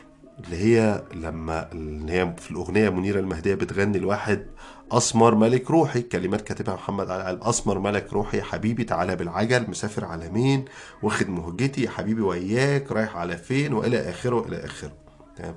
[0.45, 4.47] اللي هي لما اللي هي في الأغنية منيرة المهدية بتغني لواحد
[4.93, 10.29] أسمر ملك روحي كلمات كاتبها محمد علي الأسمر ملك روحي حبيبي تعالى بالعجل مسافر على
[10.29, 10.65] مين؟
[11.03, 14.93] واخد مهجتي حبيبي وياك رايح على فين؟ وإلى آخره إلى آخره.
[15.37, 15.55] تمام؟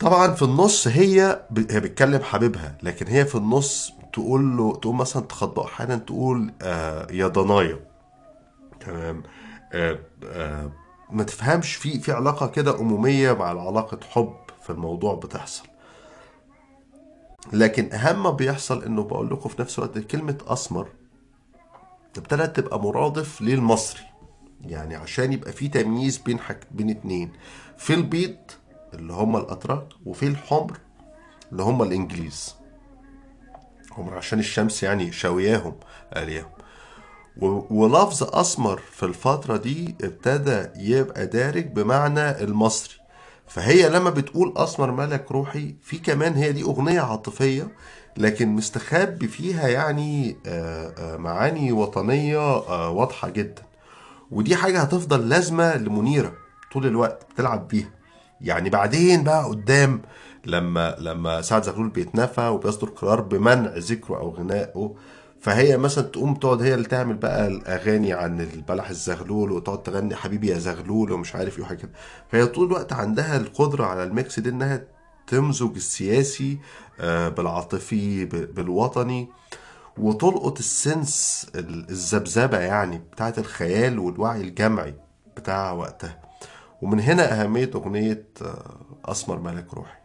[0.00, 1.42] طبعا في النص هي.
[1.70, 7.12] هي بتكلم حبيبها لكن هي في النص تقول له تقول مثلا تخبط أحيانا تقول آه
[7.12, 7.80] يا ضنايا.
[8.80, 9.22] تمام.
[9.72, 10.70] آه آه
[11.10, 15.66] ما تفهمش في في علاقة كده أمومية مع علاقة حب في الموضوع بتحصل.
[17.52, 20.88] لكن أهم ما بيحصل إنه بقول لكم في نفس الوقت كلمة أسمر
[22.18, 24.02] ابتدت تبقى مرادف للمصري.
[24.60, 26.66] يعني عشان يبقى في تمييز بين حك...
[26.70, 27.32] بين اتنين.
[27.78, 28.36] في البيض
[28.96, 30.78] اللي هم الأتراك وفي الحمر
[31.52, 32.54] اللي هم الإنجليز.
[33.92, 35.74] هم عشان الشمس يعني شاوياهم
[36.14, 36.50] قالياهم
[37.42, 42.94] و- ولفظ أسمر في الفترة دي ابتدى يبقى دارج بمعنى المصري.
[43.46, 47.68] فهي لما بتقول أسمر ملك روحي في كمان هي دي أغنية عاطفية
[48.16, 53.62] لكن مستخبي فيها يعني آه، آه، معاني وطنية آه، واضحة جدا.
[54.30, 56.32] ودي حاجة هتفضل لازمة لمنيرة
[56.72, 57.90] طول الوقت بتلعب بيها.
[58.40, 60.02] يعني بعدين بقى قدام
[60.46, 64.94] لما لما سعد زغلول بيتنفى وبيصدر قرار بمنع ذكره أو غنائه
[65.40, 70.48] فهي مثلا تقوم تقعد هي اللي تعمل بقى الأغاني عن البلح الزغلول وتقعد تغني حبيبي
[70.48, 71.90] يا زغلول ومش عارف إيه وحاجه كده.
[72.32, 74.84] فهي طول الوقت عندها القدرة على الميكس دي إنها
[75.26, 76.58] تمزج السياسي
[77.00, 79.28] آه، بالعاطفي بالوطني.
[79.98, 84.94] وتلقط السنس ال- الذبذبة يعني بتاعت الخيال والوعي الجمعي
[85.36, 86.25] بتاع وقتها.
[86.82, 89.96] ومن هنا أهمية أغنية آه، أسمر ملك روحي.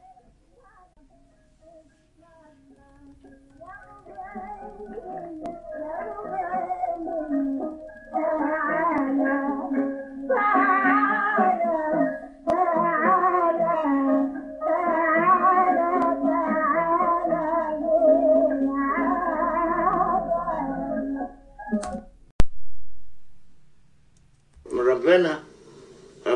[24.74, 25.41] ربنا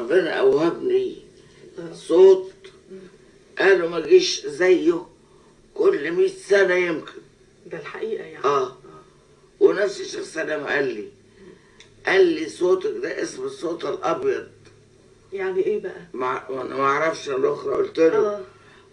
[0.06, 1.16] ربنا أوهبني.
[1.94, 2.52] صوت
[3.60, 5.06] قالوا ما جيش زيه
[5.74, 7.12] كل مئة سنة يمكن.
[7.66, 8.46] ده الحقيقة يعني.
[8.46, 8.78] آه.
[9.60, 11.08] ونفس الشيخ سلام قال لي
[12.06, 14.48] قال لي صوتك ده اسم الصوت الأبيض.
[15.34, 16.50] يعني إيه بقى؟ مع...
[16.50, 18.18] وأنا ما أعرفش الاخرى قلت له.
[18.28, 18.42] آه.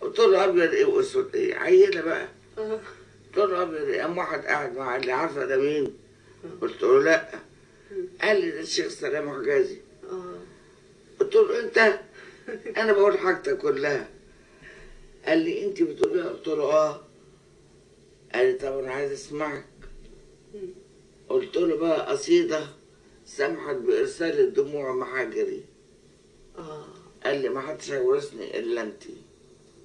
[0.01, 2.29] قلت له أبيض إيه وأسود إيه؟ عيله بقى.
[2.59, 2.81] آه.
[3.37, 5.93] قلت له أبيض إيه؟ قام واحد قاعد مع اللي عارفة ده مين؟
[6.61, 7.29] قلت له لا.
[8.23, 9.77] قال لي ده الشيخ سلام حجازي.
[11.23, 12.01] قلت له انت
[12.77, 14.09] أنا بقول حاجتك كلها.
[15.27, 17.01] قال لي انت بتقولي؟ قلت له آه.
[18.35, 19.64] قال لي طب أنا عايز اسمعك.
[21.29, 22.66] قلت له بقى قصيدة
[23.27, 25.64] سمحت بإرسال الدموع محاجري
[26.59, 26.85] آه.
[27.25, 29.03] قال لي ما حدش هيورثني إلا انت.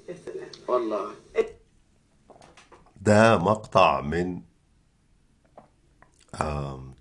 [0.10, 0.50] يا سلام.
[0.68, 1.12] والله.
[3.02, 4.42] ده مقطع من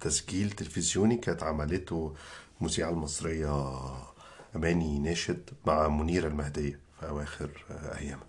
[0.01, 2.15] تسجيل تلفزيوني كانت عملته
[2.61, 3.83] المذيعة المصرية
[4.57, 8.27] أماني ناشد مع منيرة المهدية في أواخر أيامها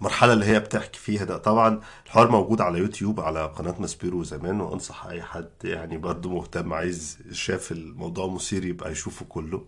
[0.00, 4.60] المرحلة اللي هي بتحكي فيها ده طبعا الحوار موجود على يوتيوب على قناة ماسبيرو زمان
[4.60, 9.64] وأنصح أي حد يعني برضه مهتم عايز شاف الموضوع مثير يبقى يشوفه كله.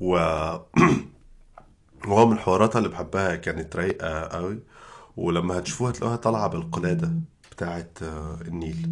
[0.00, 0.14] و
[2.08, 4.58] وهو من الحوارات اللي بحبها كانت رايقة قوي
[5.16, 7.12] ولما هتشوفوها هتلاقوها طالعة بالقلادة
[7.52, 8.88] بتاعت آه، النيل.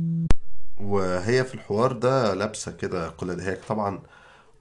[0.80, 3.42] وهي في الحوار ده لابسة كده قلادة.
[3.50, 4.02] هي طبعا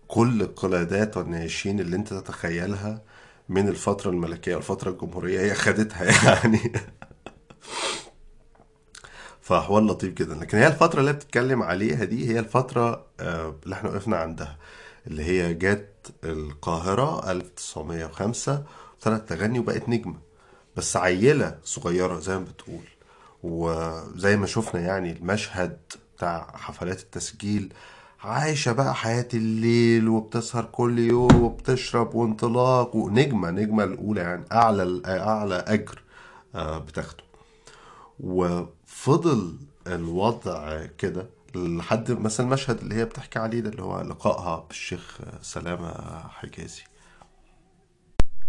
[0.08, 3.01] كل القلادات والنياشين اللي انت تتخيلها
[3.49, 6.03] من الفترة الملكية والفترة الجمهورية هي خدتها
[6.36, 6.72] يعني.
[9.41, 10.36] فحوار لطيف جدا.
[10.36, 14.58] لكن هي الفترة اللي بتتكلم عليها دي هي الفترة آه، اللي إحنا وقفنا عندها
[15.08, 20.16] اللي هي جت القاهرة 1905 وابتدت تغني وبقت نجمة
[20.76, 22.84] بس عيلة صغيرة زي ما بتقول.
[23.43, 25.78] وزي ما شفنا يعني المشهد
[26.18, 27.74] بتاع حفلات التسجيل
[28.26, 35.55] عايشة بقى حياة الليل وبتسهر كل يوم وبتشرب وانطلاق ونجمة نجمة الأولى يعني أعلى أعلى
[35.55, 36.01] أجر
[36.55, 37.23] آه، بتاخده.
[38.19, 39.57] وفضل
[39.88, 45.93] الوضع كده لحد مثلا المشهد اللي هي بتحكي عليه ده اللي هو لقائها بالشيخ سلامة
[46.30, 46.84] حجازي.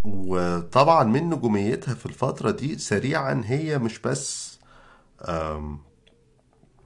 [0.04, 4.58] وطبعا من نجوميتها في الفترة دي سريعا هي مش بس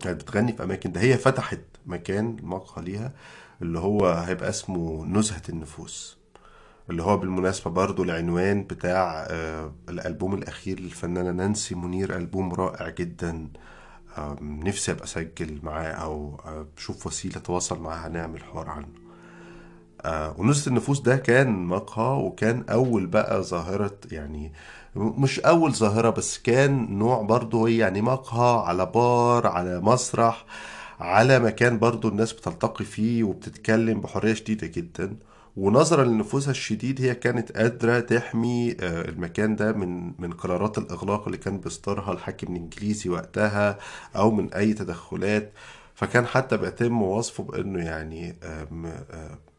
[0.01, 3.13] كانت بتغني في أماكن ده هي فتحت مكان مقهى ليها
[3.63, 6.19] اللي هو هيبقى اسمه نزهة النفوس.
[6.91, 13.49] اللي هو بالمناسبة برضو العنوان بتاع آه، الألبوم الأخير للفنانة نانسي منير ألبوم رائع جدا.
[14.41, 18.89] نفسي أبقى أسجل معاه أو آه، أشوف وسيلة أتواصل معاها نعمل حوار عنه.
[20.05, 24.53] آه أنوثة النفوس ده كان مقهى وكان أول بقى ظاهرة يعني
[24.97, 30.45] مش أول ظاهرة بس كان نوع برضه يعني مقهى على بار على مسرح.
[31.01, 35.17] على مكان برضه الناس بتلتقي فيه وبتتكلم بحرية شديدة جدا.
[35.57, 41.39] ونظرا لنفوذها الشديد هي كانت قادرة تحمي آه، المكان ده من من قرارات الإغلاق اللي
[41.39, 43.79] كان بيصدرها الحاكم الإنجليزي وقتها
[44.17, 45.53] أو من أي تدخلات.
[45.95, 48.37] فكان حتى بيتم وصفه بأنه يعني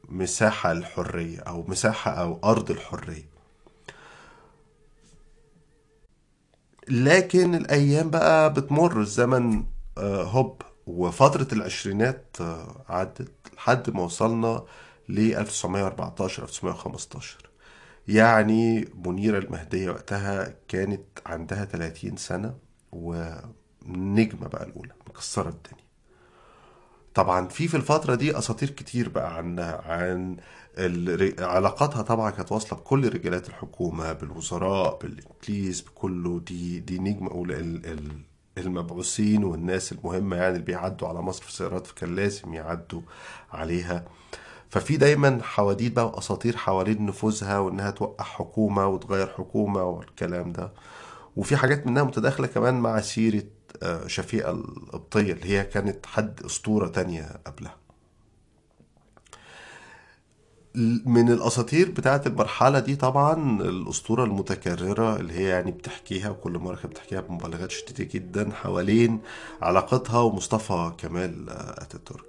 [0.10, 3.32] مساحة الحرية أو مساحة أو أرض الحرية.
[6.90, 9.64] لكن الأيام بقى بتمر الزمن
[9.98, 10.62] آه، هوب.
[10.92, 14.64] وفترة العشرينات آه، عدت لحد ما وصلنا
[15.10, 17.38] ل 1914 1915
[18.08, 22.56] يعني منيرة المهدية وقتها كانت عندها 30 سنة
[22.92, 25.86] ونجمة بقى الأولى مكسرة الدنيا.
[27.14, 30.38] طبعا في في الفترة دي أساطير كتير بقى عن
[30.78, 36.40] الر- علاقاتها طبعا كانت واصلة بكل رجالات الحكومة بالوزراء بالإنجليز بكله.
[36.40, 37.60] دي دي نجمة أولى
[38.58, 43.02] المبعوثين والناس المهمة يعني اللي بيعدوا على مصر في سيارات فكان لازم يعدوا
[43.52, 44.06] عليها.
[44.70, 50.72] ففي دايما حواديت بقى وأساطير حوالين نفوذها وإنها توقع حكومة وتغير حكومة والكلام ده.
[51.36, 53.44] وفي حاجات منها متداخلة كمان مع سيرة
[53.84, 57.76] آه، شفيقة القبطية اللي هي كانت حد أسطورة تانية قبلها.
[61.06, 67.22] من الأساطير بتاعت المرحلة دي طبعا الأسطورة المتكررة اللي هي يعني بتحكيها وكل كانت بتحكيها
[67.22, 69.20] بمبالغات شديدة جدا حوالين
[69.62, 72.26] علاقتها ومصطفى كمال أتاتورك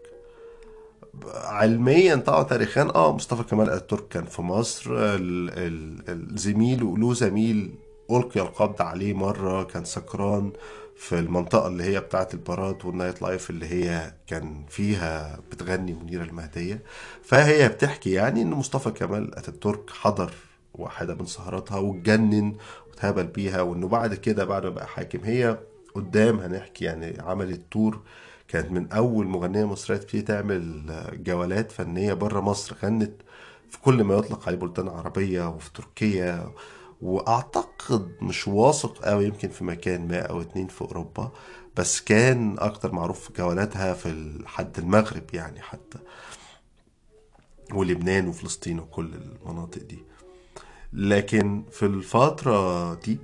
[1.35, 4.91] علما طبعا تاريخيا آه مصطفى كمال اتاتورك كان في مصر.
[4.95, 7.75] ال- ال- الزميل وله زميل
[8.11, 10.53] ألقي القبض عليه مرة كان سكران.
[10.97, 16.83] في المنطقة اللي هي بتاعة البارات وال nightlife اللي هي كان فيها بتغني منيرة المهدية.
[17.23, 20.33] فهي بتحكي يعني إن مصطفى كمال أتاتورك حضر
[20.75, 22.57] واحدة من سهراتها واتجنن
[22.91, 25.59] واتهبل بيها وإنه بعد كده بعد ما بقى حاكم هي
[25.95, 28.01] قدام هنحكي يعني عملت tour
[28.49, 30.83] كانت من أول مغنية مصرية تبتدي تعمل
[31.25, 33.13] جولات فنية بره مصر غنت
[33.71, 36.53] في كل ما يطلق عليه بلدان عربية وفي تركيا.
[37.03, 37.72] وأعتقد
[38.21, 41.33] مش واثق أوي يمكن في مكان ما أو اتنين في أوروبا
[41.77, 45.99] بس كان أكتر معروف في جولاتها في حد المغرب يعني حتى
[47.75, 49.99] ولبنان وفلسطين وكل المناطق دي.
[50.93, 53.19] لكن في الفترة دي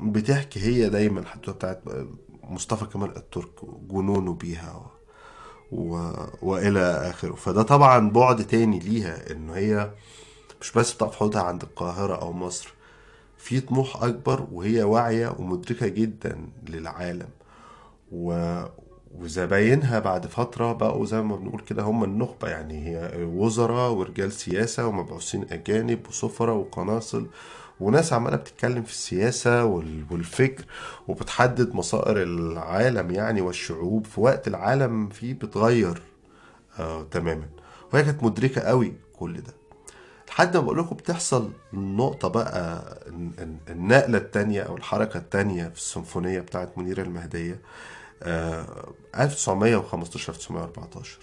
[0.00, 1.82] بتحكي هي دايما الحدوته بتاعت
[2.42, 4.90] مصطفى كمال الترك جنونه بيها
[5.72, 6.10] و...
[6.42, 6.80] وإلى
[7.10, 7.34] آخره.
[7.34, 9.90] فده طبعا بعد تاني ليها إنه هي
[10.60, 12.74] مش بس بتقف حدودها عند القاهرة أو مصر
[13.46, 16.38] في طموح أكبر وهي واعية ومدركة جدا
[16.68, 17.28] للعالم.
[18.12, 18.60] و...
[19.18, 24.86] وزباينها بعد فترة بقوا زي ما بنقول كده هم النخبة يعني هي وزراء ورجال سياسة
[24.86, 27.26] ومبعوثين أجانب وسفراء وقناصل
[27.80, 30.64] وناس عمالة بتتكلم في السياسة وال- والفكر
[31.08, 36.02] وبتحدد مصائر العالم يعني والشعوب في وقت العالم فيه بتغير
[36.78, 37.46] آه تماما.
[37.92, 39.52] وهي كانت مدركة قوي كل ده.
[40.36, 45.76] لحد ما بقول لكم بتحصل النقطة بقى الن- الن- النقلة التانية أو الحركة التانية في
[45.76, 47.60] السيمفونية بتاعت منيرة المهدية
[48.22, 51.18] آه 1915 1914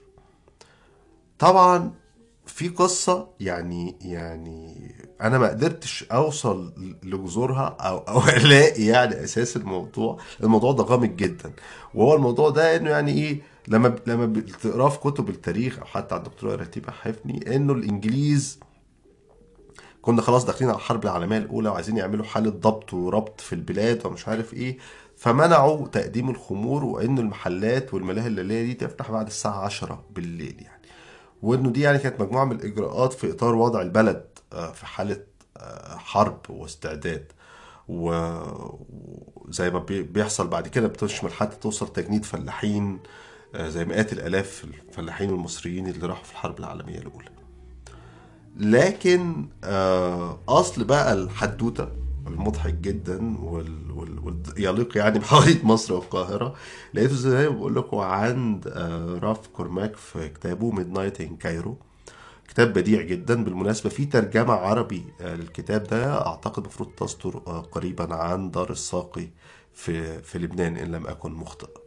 [1.39, 1.91] طبعا
[2.45, 4.91] في قصة يعني يعني
[5.22, 10.18] أنا ما قدرتش أوصل لجذورها أو أو ألاقي يعني أساس الموضوع.
[10.43, 11.53] الموضوع ده غامض جدا.
[11.93, 16.24] وهو الموضوع ده إنه يعني إيه لما لما بتقراه في كتب التاريخ أو حتى على
[16.24, 18.59] الدكتوراه رتيبة حفني إنه الإنجليز
[20.03, 24.27] كنا خلاص داخلين على الحرب العالمية الأولى وعايزين يعملوا حالة ضبط وربط في البلاد ومش
[24.27, 24.77] عارف إيه
[25.17, 30.81] فمنعوا تقديم الخمور وإن المحلات والملاهي الليلية دي تفتح بعد الساعة 10 بالليل يعني.
[31.41, 35.23] وإنه دي يعني كانت مجموعة من الإجراءات في إطار وضع البلد آه، في حالة
[35.57, 37.31] آه، حرب واستعداد.
[37.87, 42.99] وزي ما بي- بيحصل بعد كده بتشمل حتى توصل تجنيد فلاحين
[43.55, 47.29] آه، زي مئات الآلاف الفلاحين المصريين اللي راحوا في الحرب العالمية الأولى.
[48.57, 51.87] لكن آه، أصل بقى الحدوتة
[52.27, 53.83] المضحك جدا وال...
[54.57, 56.55] يليق يعني بحواديت مصر والقاهرة
[56.93, 61.77] لقيته زي ما بقول لكم عند آه، راف كورماك في كتابه Midnight in Cairo
[62.47, 63.43] كتاب بديع جدا.
[63.43, 67.37] بالمناسبة في ترجمة عربي آه، للكتاب ده أعتقد المفروض تصدر
[67.71, 69.27] قريبا عن دار الساقي
[69.73, 71.82] في في لبنان إن لم أكن مخطئ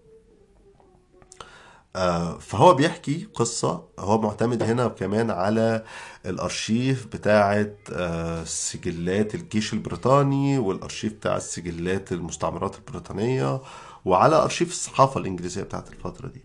[2.40, 5.84] فهو بيحكي قصة هو معتمد هنا كمان على
[6.26, 13.60] الأرشيف بتاعة آه، سجلات الجيش البريطاني والأرشيف بتاع سجلات المستعمرات البريطانية
[14.04, 16.40] وعلى أرشيف الصحافة الإنجليزية بتاعة الفترة دي.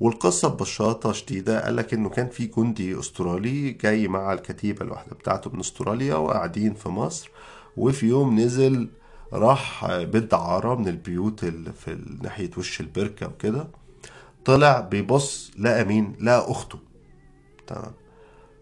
[0.00, 5.50] والقصة ببساطة شديدة قال لك إنه كان في جندي أسترالي جاي مع الكتيبة الواحدة بتاعته
[5.50, 7.30] من أستراليا وقاعدين في مصر
[7.76, 8.88] وفي يوم نزل
[9.32, 13.68] راح بالدعارة من البيوت اللي في ناحية وش البركة وكده.
[14.48, 16.78] طلع بيبص لقى مين؟ لقى أخته.
[17.66, 17.92] تمام.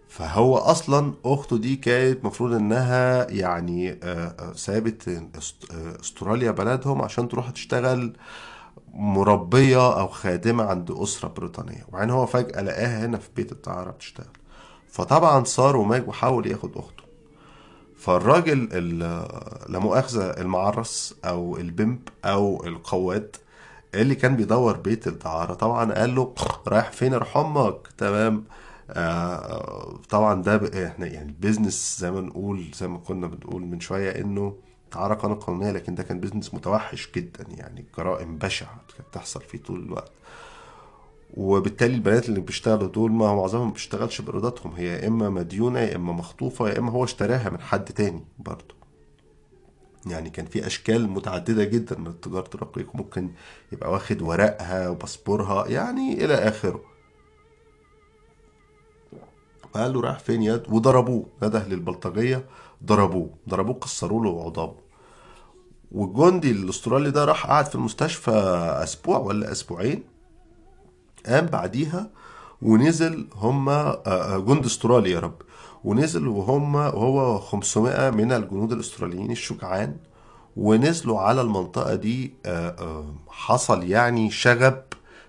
[0.09, 7.29] فهو أصلا أخته دي كانت مفروض إنها يعني آه، آه، سابت آه، استراليا بلدهم عشان
[7.29, 8.17] تروح تشتغل
[8.95, 11.85] مربية أو خادمة عند أسرة بريطانية.
[11.89, 14.27] وبعدين هو فجأة لقاها هنا في بيت الدعارة بتشتغل
[14.89, 17.03] فطبعا صار وماج وحاول ياخد أخته.
[17.97, 19.29] فالراجل ال-
[19.73, 23.37] لا مؤاخذة المعرس أو البمب أو القواد
[24.03, 25.55] اللي كان بيدور بيت الدعارة.
[25.55, 26.35] طبعا قال له
[26.69, 28.45] رايح فين؟ روح أمك تمام.
[28.91, 34.11] آه طبعا ده إحنا يعني البيزنس زي ما نقول زي ما كنا بنقول من شوية
[34.11, 34.57] إنه
[34.91, 39.59] تعارة قانون قانونية لكن ده كان بيزنس متوحش جدا يعني جرائم بشعة كانت بتحصل فيه
[39.59, 40.13] طول الوقت.
[41.35, 45.97] وبالتالي البنات اللي بيشتغلوا دول ما معظمهم ما بيشتغلش بإرادتهم هي يا إما مديونة يا
[45.97, 48.76] إما مخطوفة يا إما هو اشتراها من حد تاني برضه.
[50.07, 53.31] يعني كان في أشكال متعددة جدا من تجارة الرقيق ممكن
[53.73, 56.81] يبقى واخد ورقها وباسبورها يعني إلى آخره.
[59.63, 62.45] فقال له رايح فين يد وضربوه نده للبلطجية
[62.85, 64.75] ضربوه ضربوه كسروا له عظامه
[65.93, 68.31] والجندي الأسترالي ده راح قعد في المستشفى
[68.83, 70.03] أسبوع ولا أسبوعين.
[71.27, 72.11] قام بعديها
[72.63, 73.71] ونزل هم
[74.47, 75.43] جند أسترالي يا رب.
[75.87, 79.97] ونزل وهم وهو 500 من الجنود الأستراليين الشجعان
[80.57, 84.83] ونزلوا على المنطقة دي آه، آه، حصل يعني شغب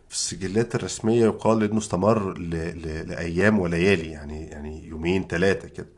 [0.08, 2.38] في السجلات الرسمية يقال إنه استمر.
[2.38, 5.90] لأيام وليالي يعني يعني يومين ثلاثة كده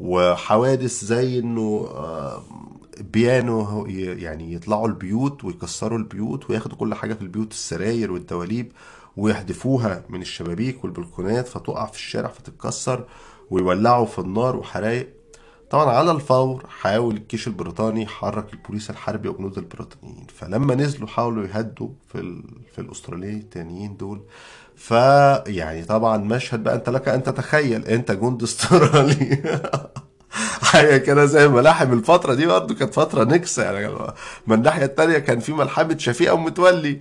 [0.00, 2.42] وحوادث زي إنه آه،
[3.00, 8.72] بيانو يعني يطلعوا البيوت ويكسروا البيوت وياخدوا كل حاجة في البيوت السراير والدواليب
[9.16, 13.04] ويحدفوها من الشبابيك والبلكونات فتقع في الشارع فتتكسر
[13.52, 15.08] ويولعوا في النار وحرايق.
[15.70, 20.26] طبعا على الفور حاول الجيش البريطاني يحرك البوليس الحربي وجنود البريطانيين.
[20.34, 22.42] فلما نزلوا حاولوا يهدوا في.
[22.72, 24.20] في الأستراليين التانيين دول.
[24.76, 29.42] فيعني طبعا مشهد بقى أنت لك أن تتخيل أنت جند أسترالي.
[30.62, 33.94] حاجة كده زي ملاحم الفترة دي برضه كانت فترة نكسة يعني.
[34.46, 37.00] من الناحية التانية كان في ملحمة شفيقة ومتولي.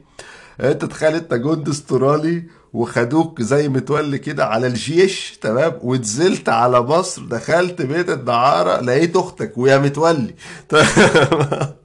[0.61, 2.43] أنت تخيل أنت جند أسترالي
[2.73, 9.57] وخدوك زي متولي كده على الجيش تمام؟ ونزلت على مصر دخلت بيت الدعارة لقيت أختك
[9.57, 10.35] ويا متولي.
[10.69, 10.85] تمام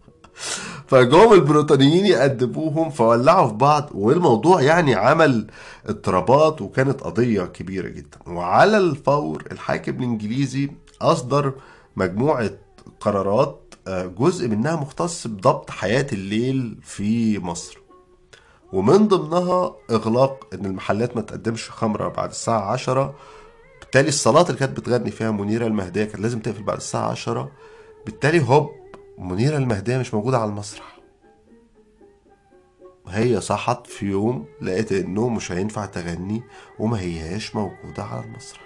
[0.89, 5.47] فجم البريطانيين يأدبوهم فولعوا في بعض والموضوع يعني عمل
[5.87, 8.18] اضطرابات وكانت قضية كبيرة جدا.
[8.26, 10.70] وعلى الفور الحاكم الإنجليزي
[11.03, 11.53] أصدر
[11.97, 12.51] مجموعة
[13.01, 17.86] قرارات آه، جزء منها مختص بضبط حياة الليل في مصر.
[18.73, 23.14] ومن ضمنها إغلاق إن المحلات ما تقدمش خمرة بعد الساعة عشرة.
[23.81, 27.53] بالتالي الصلاة اللي كانت بتغني فيها منيرة المهدية كانت لازم تقفل بعد الساعة عشرة.
[28.07, 28.71] بالتالي هوب
[29.19, 30.97] منيرة المهدية مش موجودة على المسرح.
[33.09, 36.43] هي صحت في يوم لقيت إنه مش هينفع تغني
[36.79, 38.66] وما هياش موجودة على المسرح.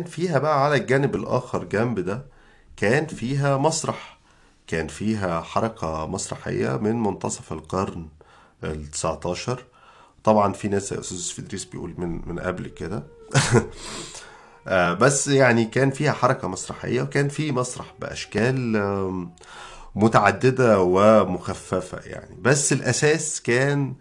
[0.00, 2.26] كان فيها بقى على الجانب الآخر جنب ده
[2.76, 4.20] كان فيها مسرح.
[4.66, 8.08] كان فيها حركة مسرحية من منتصف القرن
[8.64, 9.64] ال 19
[10.24, 13.02] طبعا في ناس زي أستاذ فيدريس بيقول من من قبل كده.
[14.66, 18.76] آه، بس يعني كان فيها حركة مسرحية وكان في مسرح بأشكال
[19.94, 22.36] متعددة ومخففة يعني.
[22.40, 23.94] بس الأساس كان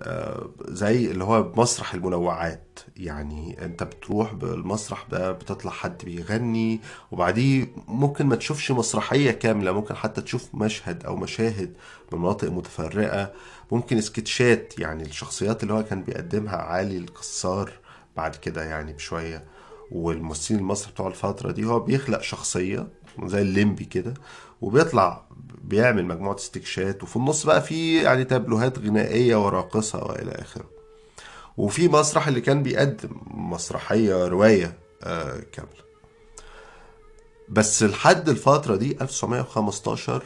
[0.00, 2.65] آه، زي اللي هو مسرح المنوعات.
[2.96, 6.80] يعني انت بتروح بالمسرح ده بتطلع حد بيغني
[7.12, 11.76] وبعديه ممكن ما تشوفش مسرحية كاملة ممكن حتى تشوف مشهد أو مشاهد
[12.12, 13.32] من مناطق متفرقة.
[13.72, 17.72] ممكن سكتشات يعني الشخصيات اللي هو كان بيقدمها علي القصار
[18.16, 19.44] بعد كده يعني بشوية.
[19.90, 22.88] والممثلين المصري بتوع الفترة دي هو بيخلق شخصية
[23.24, 24.14] زي الليمبي كده
[24.60, 25.22] وبيطلع
[25.64, 30.75] بيعمل مجموعة استكشات وفي النص بقى في يعني تابلوهات غنائية وراقصة وإلى آخره.
[31.56, 35.86] وفي مسرح اللي كان بيقدم مسرحية رواية آه كاملة.
[37.48, 40.22] بس لحد الفترة دي 1915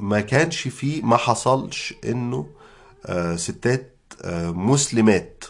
[0.00, 2.50] ما كانش فيه ما حصلش إنه
[3.06, 5.44] آه ستات آه مسلمات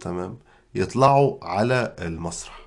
[0.00, 0.38] تمام
[0.74, 2.60] يطلعوا على المسرح.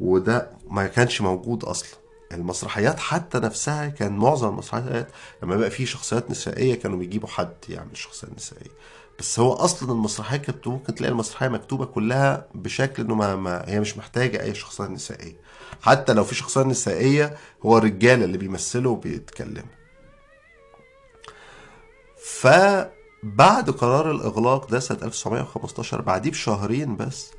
[0.00, 1.98] وده ما كانش موجود أصلا.
[2.32, 5.08] المسرحيات حتى نفسها كان معظم المسرحيات
[5.42, 8.70] لما بقى فيه شخصيات نسائية كانوا بيجيبوا حد يعمل شخصيه نسائية.
[9.18, 13.80] بس هو أصلا المسرحية كانت ممكن تلاقي المسرحية مكتوبة كلها بشكل إنه ما, ما هي
[13.80, 15.36] مش محتاجة أي شخصية نسائية.
[15.82, 19.78] حتى لو في شخصية نسائية هو الرجالة اللي بيمثلوا وبيتكلموا.
[22.24, 27.30] فبعد قرار الإغلاق ده سنة 1915 بعديه بشهرين بس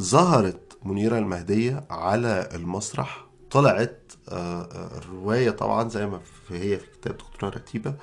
[0.00, 3.26] ظهرت منيرة المهدية على المسرح.
[3.50, 6.20] طلعت آه، آه، الرواية طبعا زي ما
[6.50, 7.94] هي في كتاب دكتورة رتيبة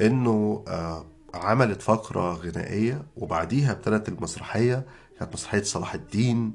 [0.00, 4.84] إنه آه، عملت فقرة غنائية وبعديها ابتدت المسرحية
[5.18, 6.52] كانت مسرحية صلاح الدين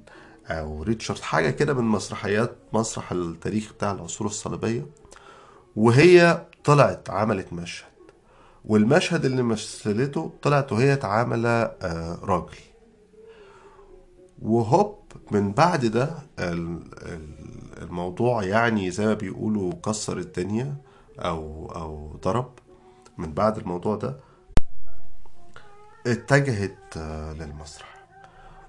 [0.47, 4.85] أو ريتشارد حاجة كده من مسرحيات مسرح التاريخ بتاع العصور الصليبية.
[5.75, 7.89] وهي طلعت عملت مشهد.
[8.65, 12.57] والمشهد اللي مثلته طلعت وهي عاملة آه، راجل.
[14.41, 14.95] وهوب
[15.31, 16.09] من بعد ده
[16.39, 20.75] ال- ال- الموضوع يعني زي ما بيقولوا كسر الدنيا
[21.19, 22.49] أو أو ضرب.
[23.17, 24.15] من بعد الموضوع ده
[26.07, 27.95] اتجهت آه، للمسرح.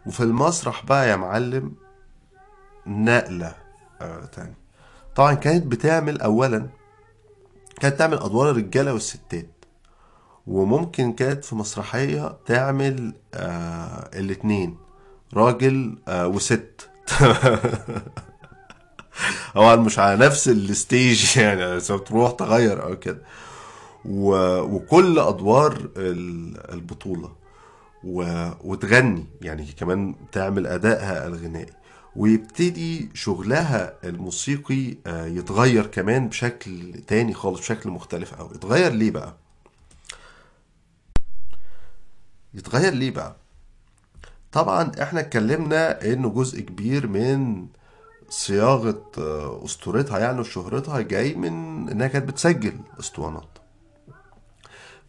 [0.06, 1.72] وفي المسرح بقى يا معلم
[2.86, 3.54] نقلة
[4.00, 4.54] آه، تاني.
[5.16, 6.68] طبعا كانت بتعمل اولا
[7.80, 9.50] كانت تعمل أدوار الرجالة والستات.
[10.46, 14.76] وممكن كانت في مسرحية تعمل آه الاتنين
[15.34, 16.88] راجل آه وست.
[19.54, 23.22] طبعا مش على نفس الستيج يعني بس بتروح تغير أو كده.
[24.04, 27.32] وكل أدوار ال- البطولة.
[28.64, 31.72] وتغني يعني كمان تعمل أدائها الغنائي.
[32.16, 39.34] ويبتدي شغلها الموسيقي آه، يتغير كمان بشكل تاني خالص بشكل مختلف قوي يتغير ليه بقى؟
[42.54, 43.36] يتغير ليه بقى؟
[44.52, 47.66] طبعا إحنا اتكلمنا إنه جزء كبير من
[48.28, 53.58] صياغة آه، أسطورتها يعني وشهرتها جاي من إنها كانت بتسجل أسطوانات.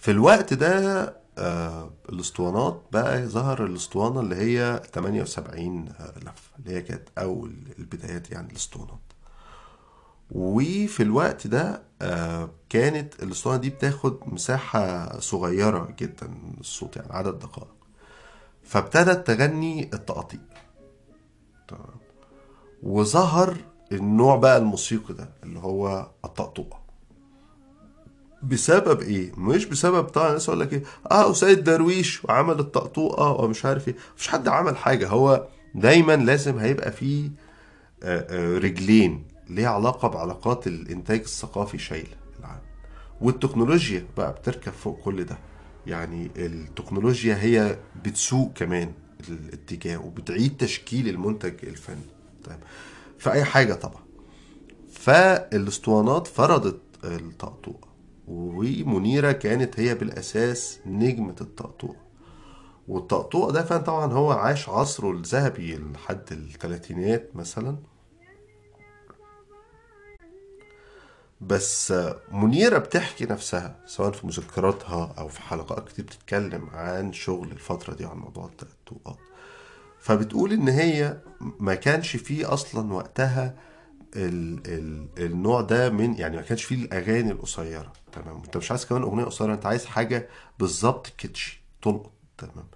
[0.02, 1.06] في الوقت ده
[1.38, 5.86] آه الاسطوانات بقى ظهر الاسطوانة اللي هي 78
[6.18, 9.00] لفة اللي هي كانت أول البدايات يعني الاسطوانات.
[10.32, 17.76] وفي الوقت ده آه كانت الاسطوانة دي بتاخد مساحة صغيرة جدا الصوت يعني عدد دقائق.
[18.64, 20.40] فابتدت تغني التقاطيع
[21.68, 22.00] تمام.
[22.84, 23.58] وظهر
[23.92, 26.81] النوع بقى الموسيقي ده اللي هو الطقطقة
[28.44, 33.66] بسبب إيه؟ مش بسبب طبعا الناس يقول لك إيه؟ آه سيد درويش وعمل الطقطوقة ومش
[33.66, 33.96] عارف إيه.
[34.16, 35.08] مفيش حد عمل حاجة.
[35.08, 37.30] هو دايما لازم هيبقى فيه
[38.04, 42.62] آه، آه، رجلين ليه علاقة بعلاقات الإنتاج الثقافي شايله العالم.
[43.22, 45.38] والتكنولوجيا بقى بتركب فوق كل ده.
[45.88, 48.92] يعني التكنولوجيا هي بتسوق كمان
[49.30, 52.06] الاتجاه وبتعيد تشكيل المنتج الفني.
[52.46, 52.60] طيب
[53.20, 54.02] في اي حاجة طبعا.
[54.94, 57.88] فالأسطوانات فرضت الطقطوقة.
[58.32, 62.02] ومنيرة كانت هي بالأساس نجمة الطقطوقة
[62.88, 67.78] والطقطوقة ده فعلا طبعا هو عاش عصره الذهبي لحد الثلاثينات مثلا.
[71.42, 71.94] بس
[72.32, 78.06] منيرة بتحكي نفسها سواء في مذكراتها أو في حلقات كتير بتتكلم عن شغل الفترة دي
[78.06, 79.18] عن موضوع الطقطوقات
[80.00, 81.18] فبتقول إن هي
[81.60, 83.56] ما كانش فيه أصلا وقتها
[84.16, 87.94] ال ال النوع ده من يعني ما كانش فيه الأغاني القصيرة.
[88.14, 88.42] تمام.
[88.46, 92.68] انت مش عايز كمان أغنية قصيرة انت عايز حاجة بالظبط كيتشي تلقط تمام.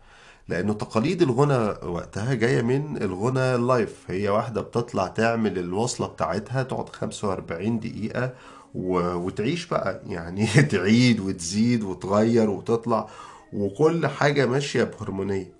[0.47, 6.89] لأنه تقاليد الغنى وقتها جاية من الغنى اللايف هي واحدة بتطلع تعمل الوصلة بتاعتها تقعد
[6.89, 8.33] 45 دقيقة
[8.75, 8.99] و...
[9.15, 10.01] وتعيش بقى.
[10.07, 13.09] يعني تعيد وتزيد وتغير وتطلع
[13.53, 15.51] وكل حاجة ماشية بهرمونية.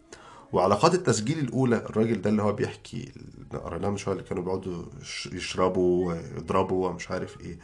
[0.54, 3.12] وعلاقات التسجيل الأولى الراجل ده اللي هو بيحكي
[3.54, 7.60] قريناه من شوية اللي كانوا بيقعدوا يش- يشربوا ويضربوا ومش عارف إيه.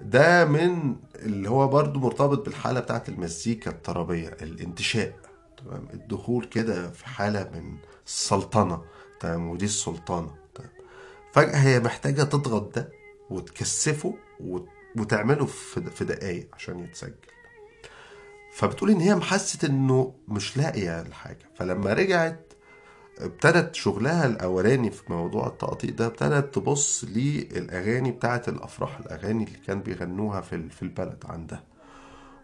[0.00, 5.14] ده من اللي هو برضو مرتبط بالحالة بتاعت المزيكا الطربية الانتشاء.
[5.56, 7.76] تمام؟ الدخول كده في حالة من
[8.06, 8.82] السلطنة
[9.20, 10.70] تمام؟ ودي السلطانة تمام؟
[11.32, 12.90] فجأة هي محتاجة تضغط ده
[13.30, 14.68] وتكثفه وت-
[14.98, 17.14] وتعمله في في دقايق عشان يتسجل.
[18.54, 21.50] فبتقول إن هي محست إنه مش لاقية الحاجة.
[21.54, 22.52] فلما رجعت
[23.18, 29.80] ابتدت شغلها الأولاني في موضوع التقطيع ده ابتدت تبص للأغاني بتاعه الأفراح الأغاني اللي كان
[29.80, 31.62] بيغنوها في في البلد عندها.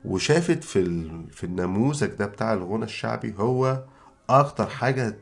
[0.05, 3.85] وشافت في في النموذج ده بتاع الغنى الشعبي هو
[4.31, 5.19] أكتر حاجة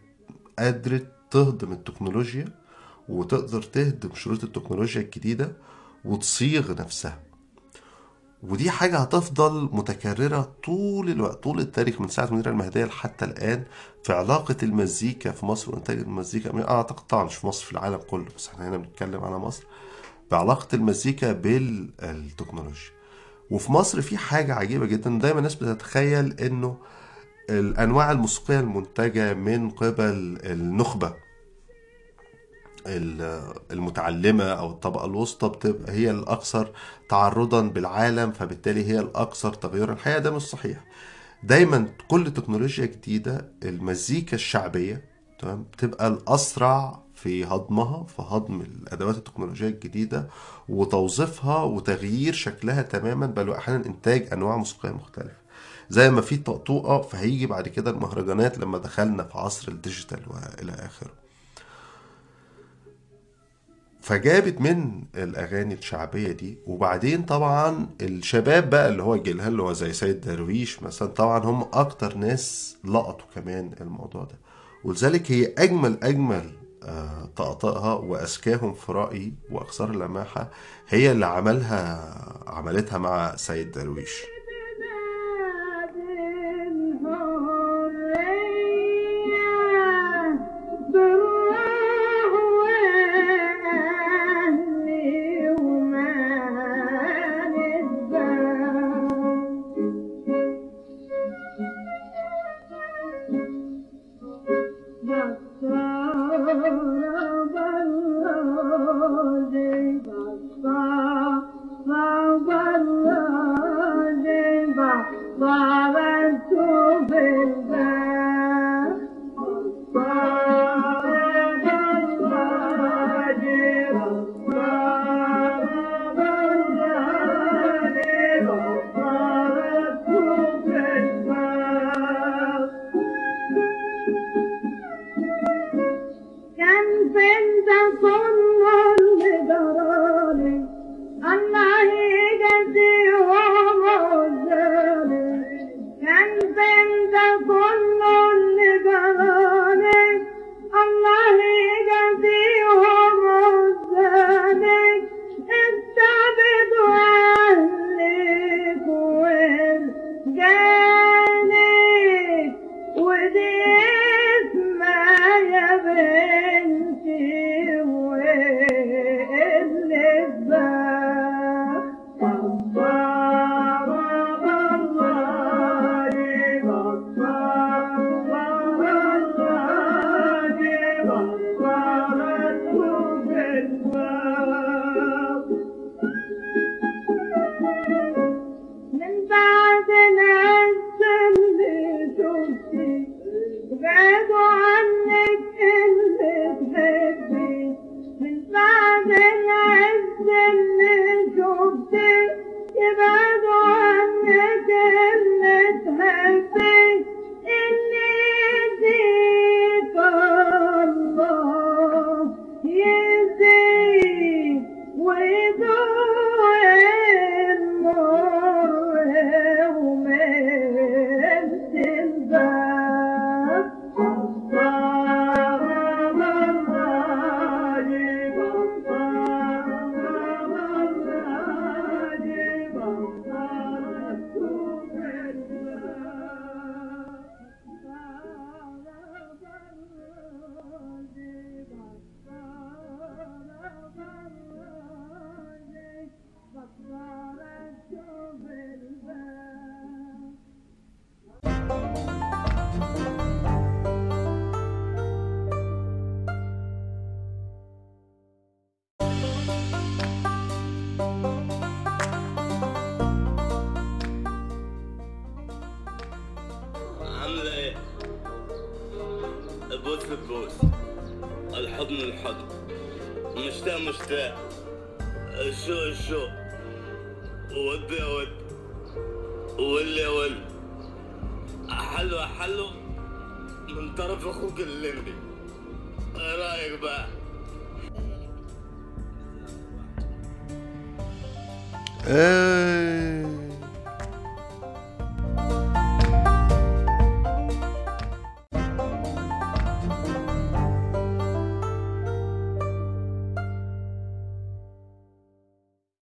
[0.58, 2.44] قدرت تهضم التكنولوجيا
[3.08, 5.52] وتقدر تهضم شروط التكنولوجيا الجديدة
[6.04, 7.18] وتصيغ نفسها.
[8.42, 13.64] ودي حاجة هتفضل متكررة طول الوقت طول التاريخ من ساعة منيرة المهدية لحتى الآن.
[14.08, 17.96] في علاقة المزيكا في مصر وإنتاج المزيكا أنا أعتقد طبعا مش في مصر في العالم
[17.96, 19.64] كله بس إحنا هنا بنتكلم على مصر.
[20.30, 22.90] بعلاقة المزيكا بالتكنولوجيا.
[23.50, 26.76] وفي مصر في حاجة عجيبة جدا دايما الناس بتتخيل إنه
[27.50, 31.14] الأنواع الموسيقية المنتجة من قبل النخبة
[32.86, 36.72] ال- المتعلمة أو الطبقة الوسطى بتبقى هي الأكثر
[37.08, 39.92] تعرضا بالعالم فبالتالي هي الأكثر تغيرا.
[39.92, 40.84] الحقيقة ده مش صحيح.
[41.42, 45.04] دايما كل تكنولوجيا جديدة المزيكا الشعبية
[45.38, 50.28] تمام بتبقى الأسرع في هضمها في هضم الأدوات التكنولوجية الجديدة
[50.68, 55.36] وتوظيفها وتغيير شكلها تماما بل وأحيانا إنتاج أنواع موسيقية مختلفة.
[55.90, 61.10] زي ما في طقطوقة فهيجي بعد كده المهرجانات لما دخلنا في عصر الديجيتال وإلى آخره.
[64.08, 69.92] فجابت من الأغاني الشعبية دي وبعدين طبعا الشباب بقى اللي هو جيلها اللي هو زي
[69.92, 74.38] سيد درويش مثلا طبعا هم أكتر ناس لقطوا كمان الموضوع ده.
[74.84, 76.50] ولذلك هي أجمل أجمل
[76.82, 80.50] آه، طقطقها واذكاهم في رأيي وأكثر لماحه
[80.88, 82.14] هي اللي عملها
[82.46, 84.14] عملتها مع سيد درويش.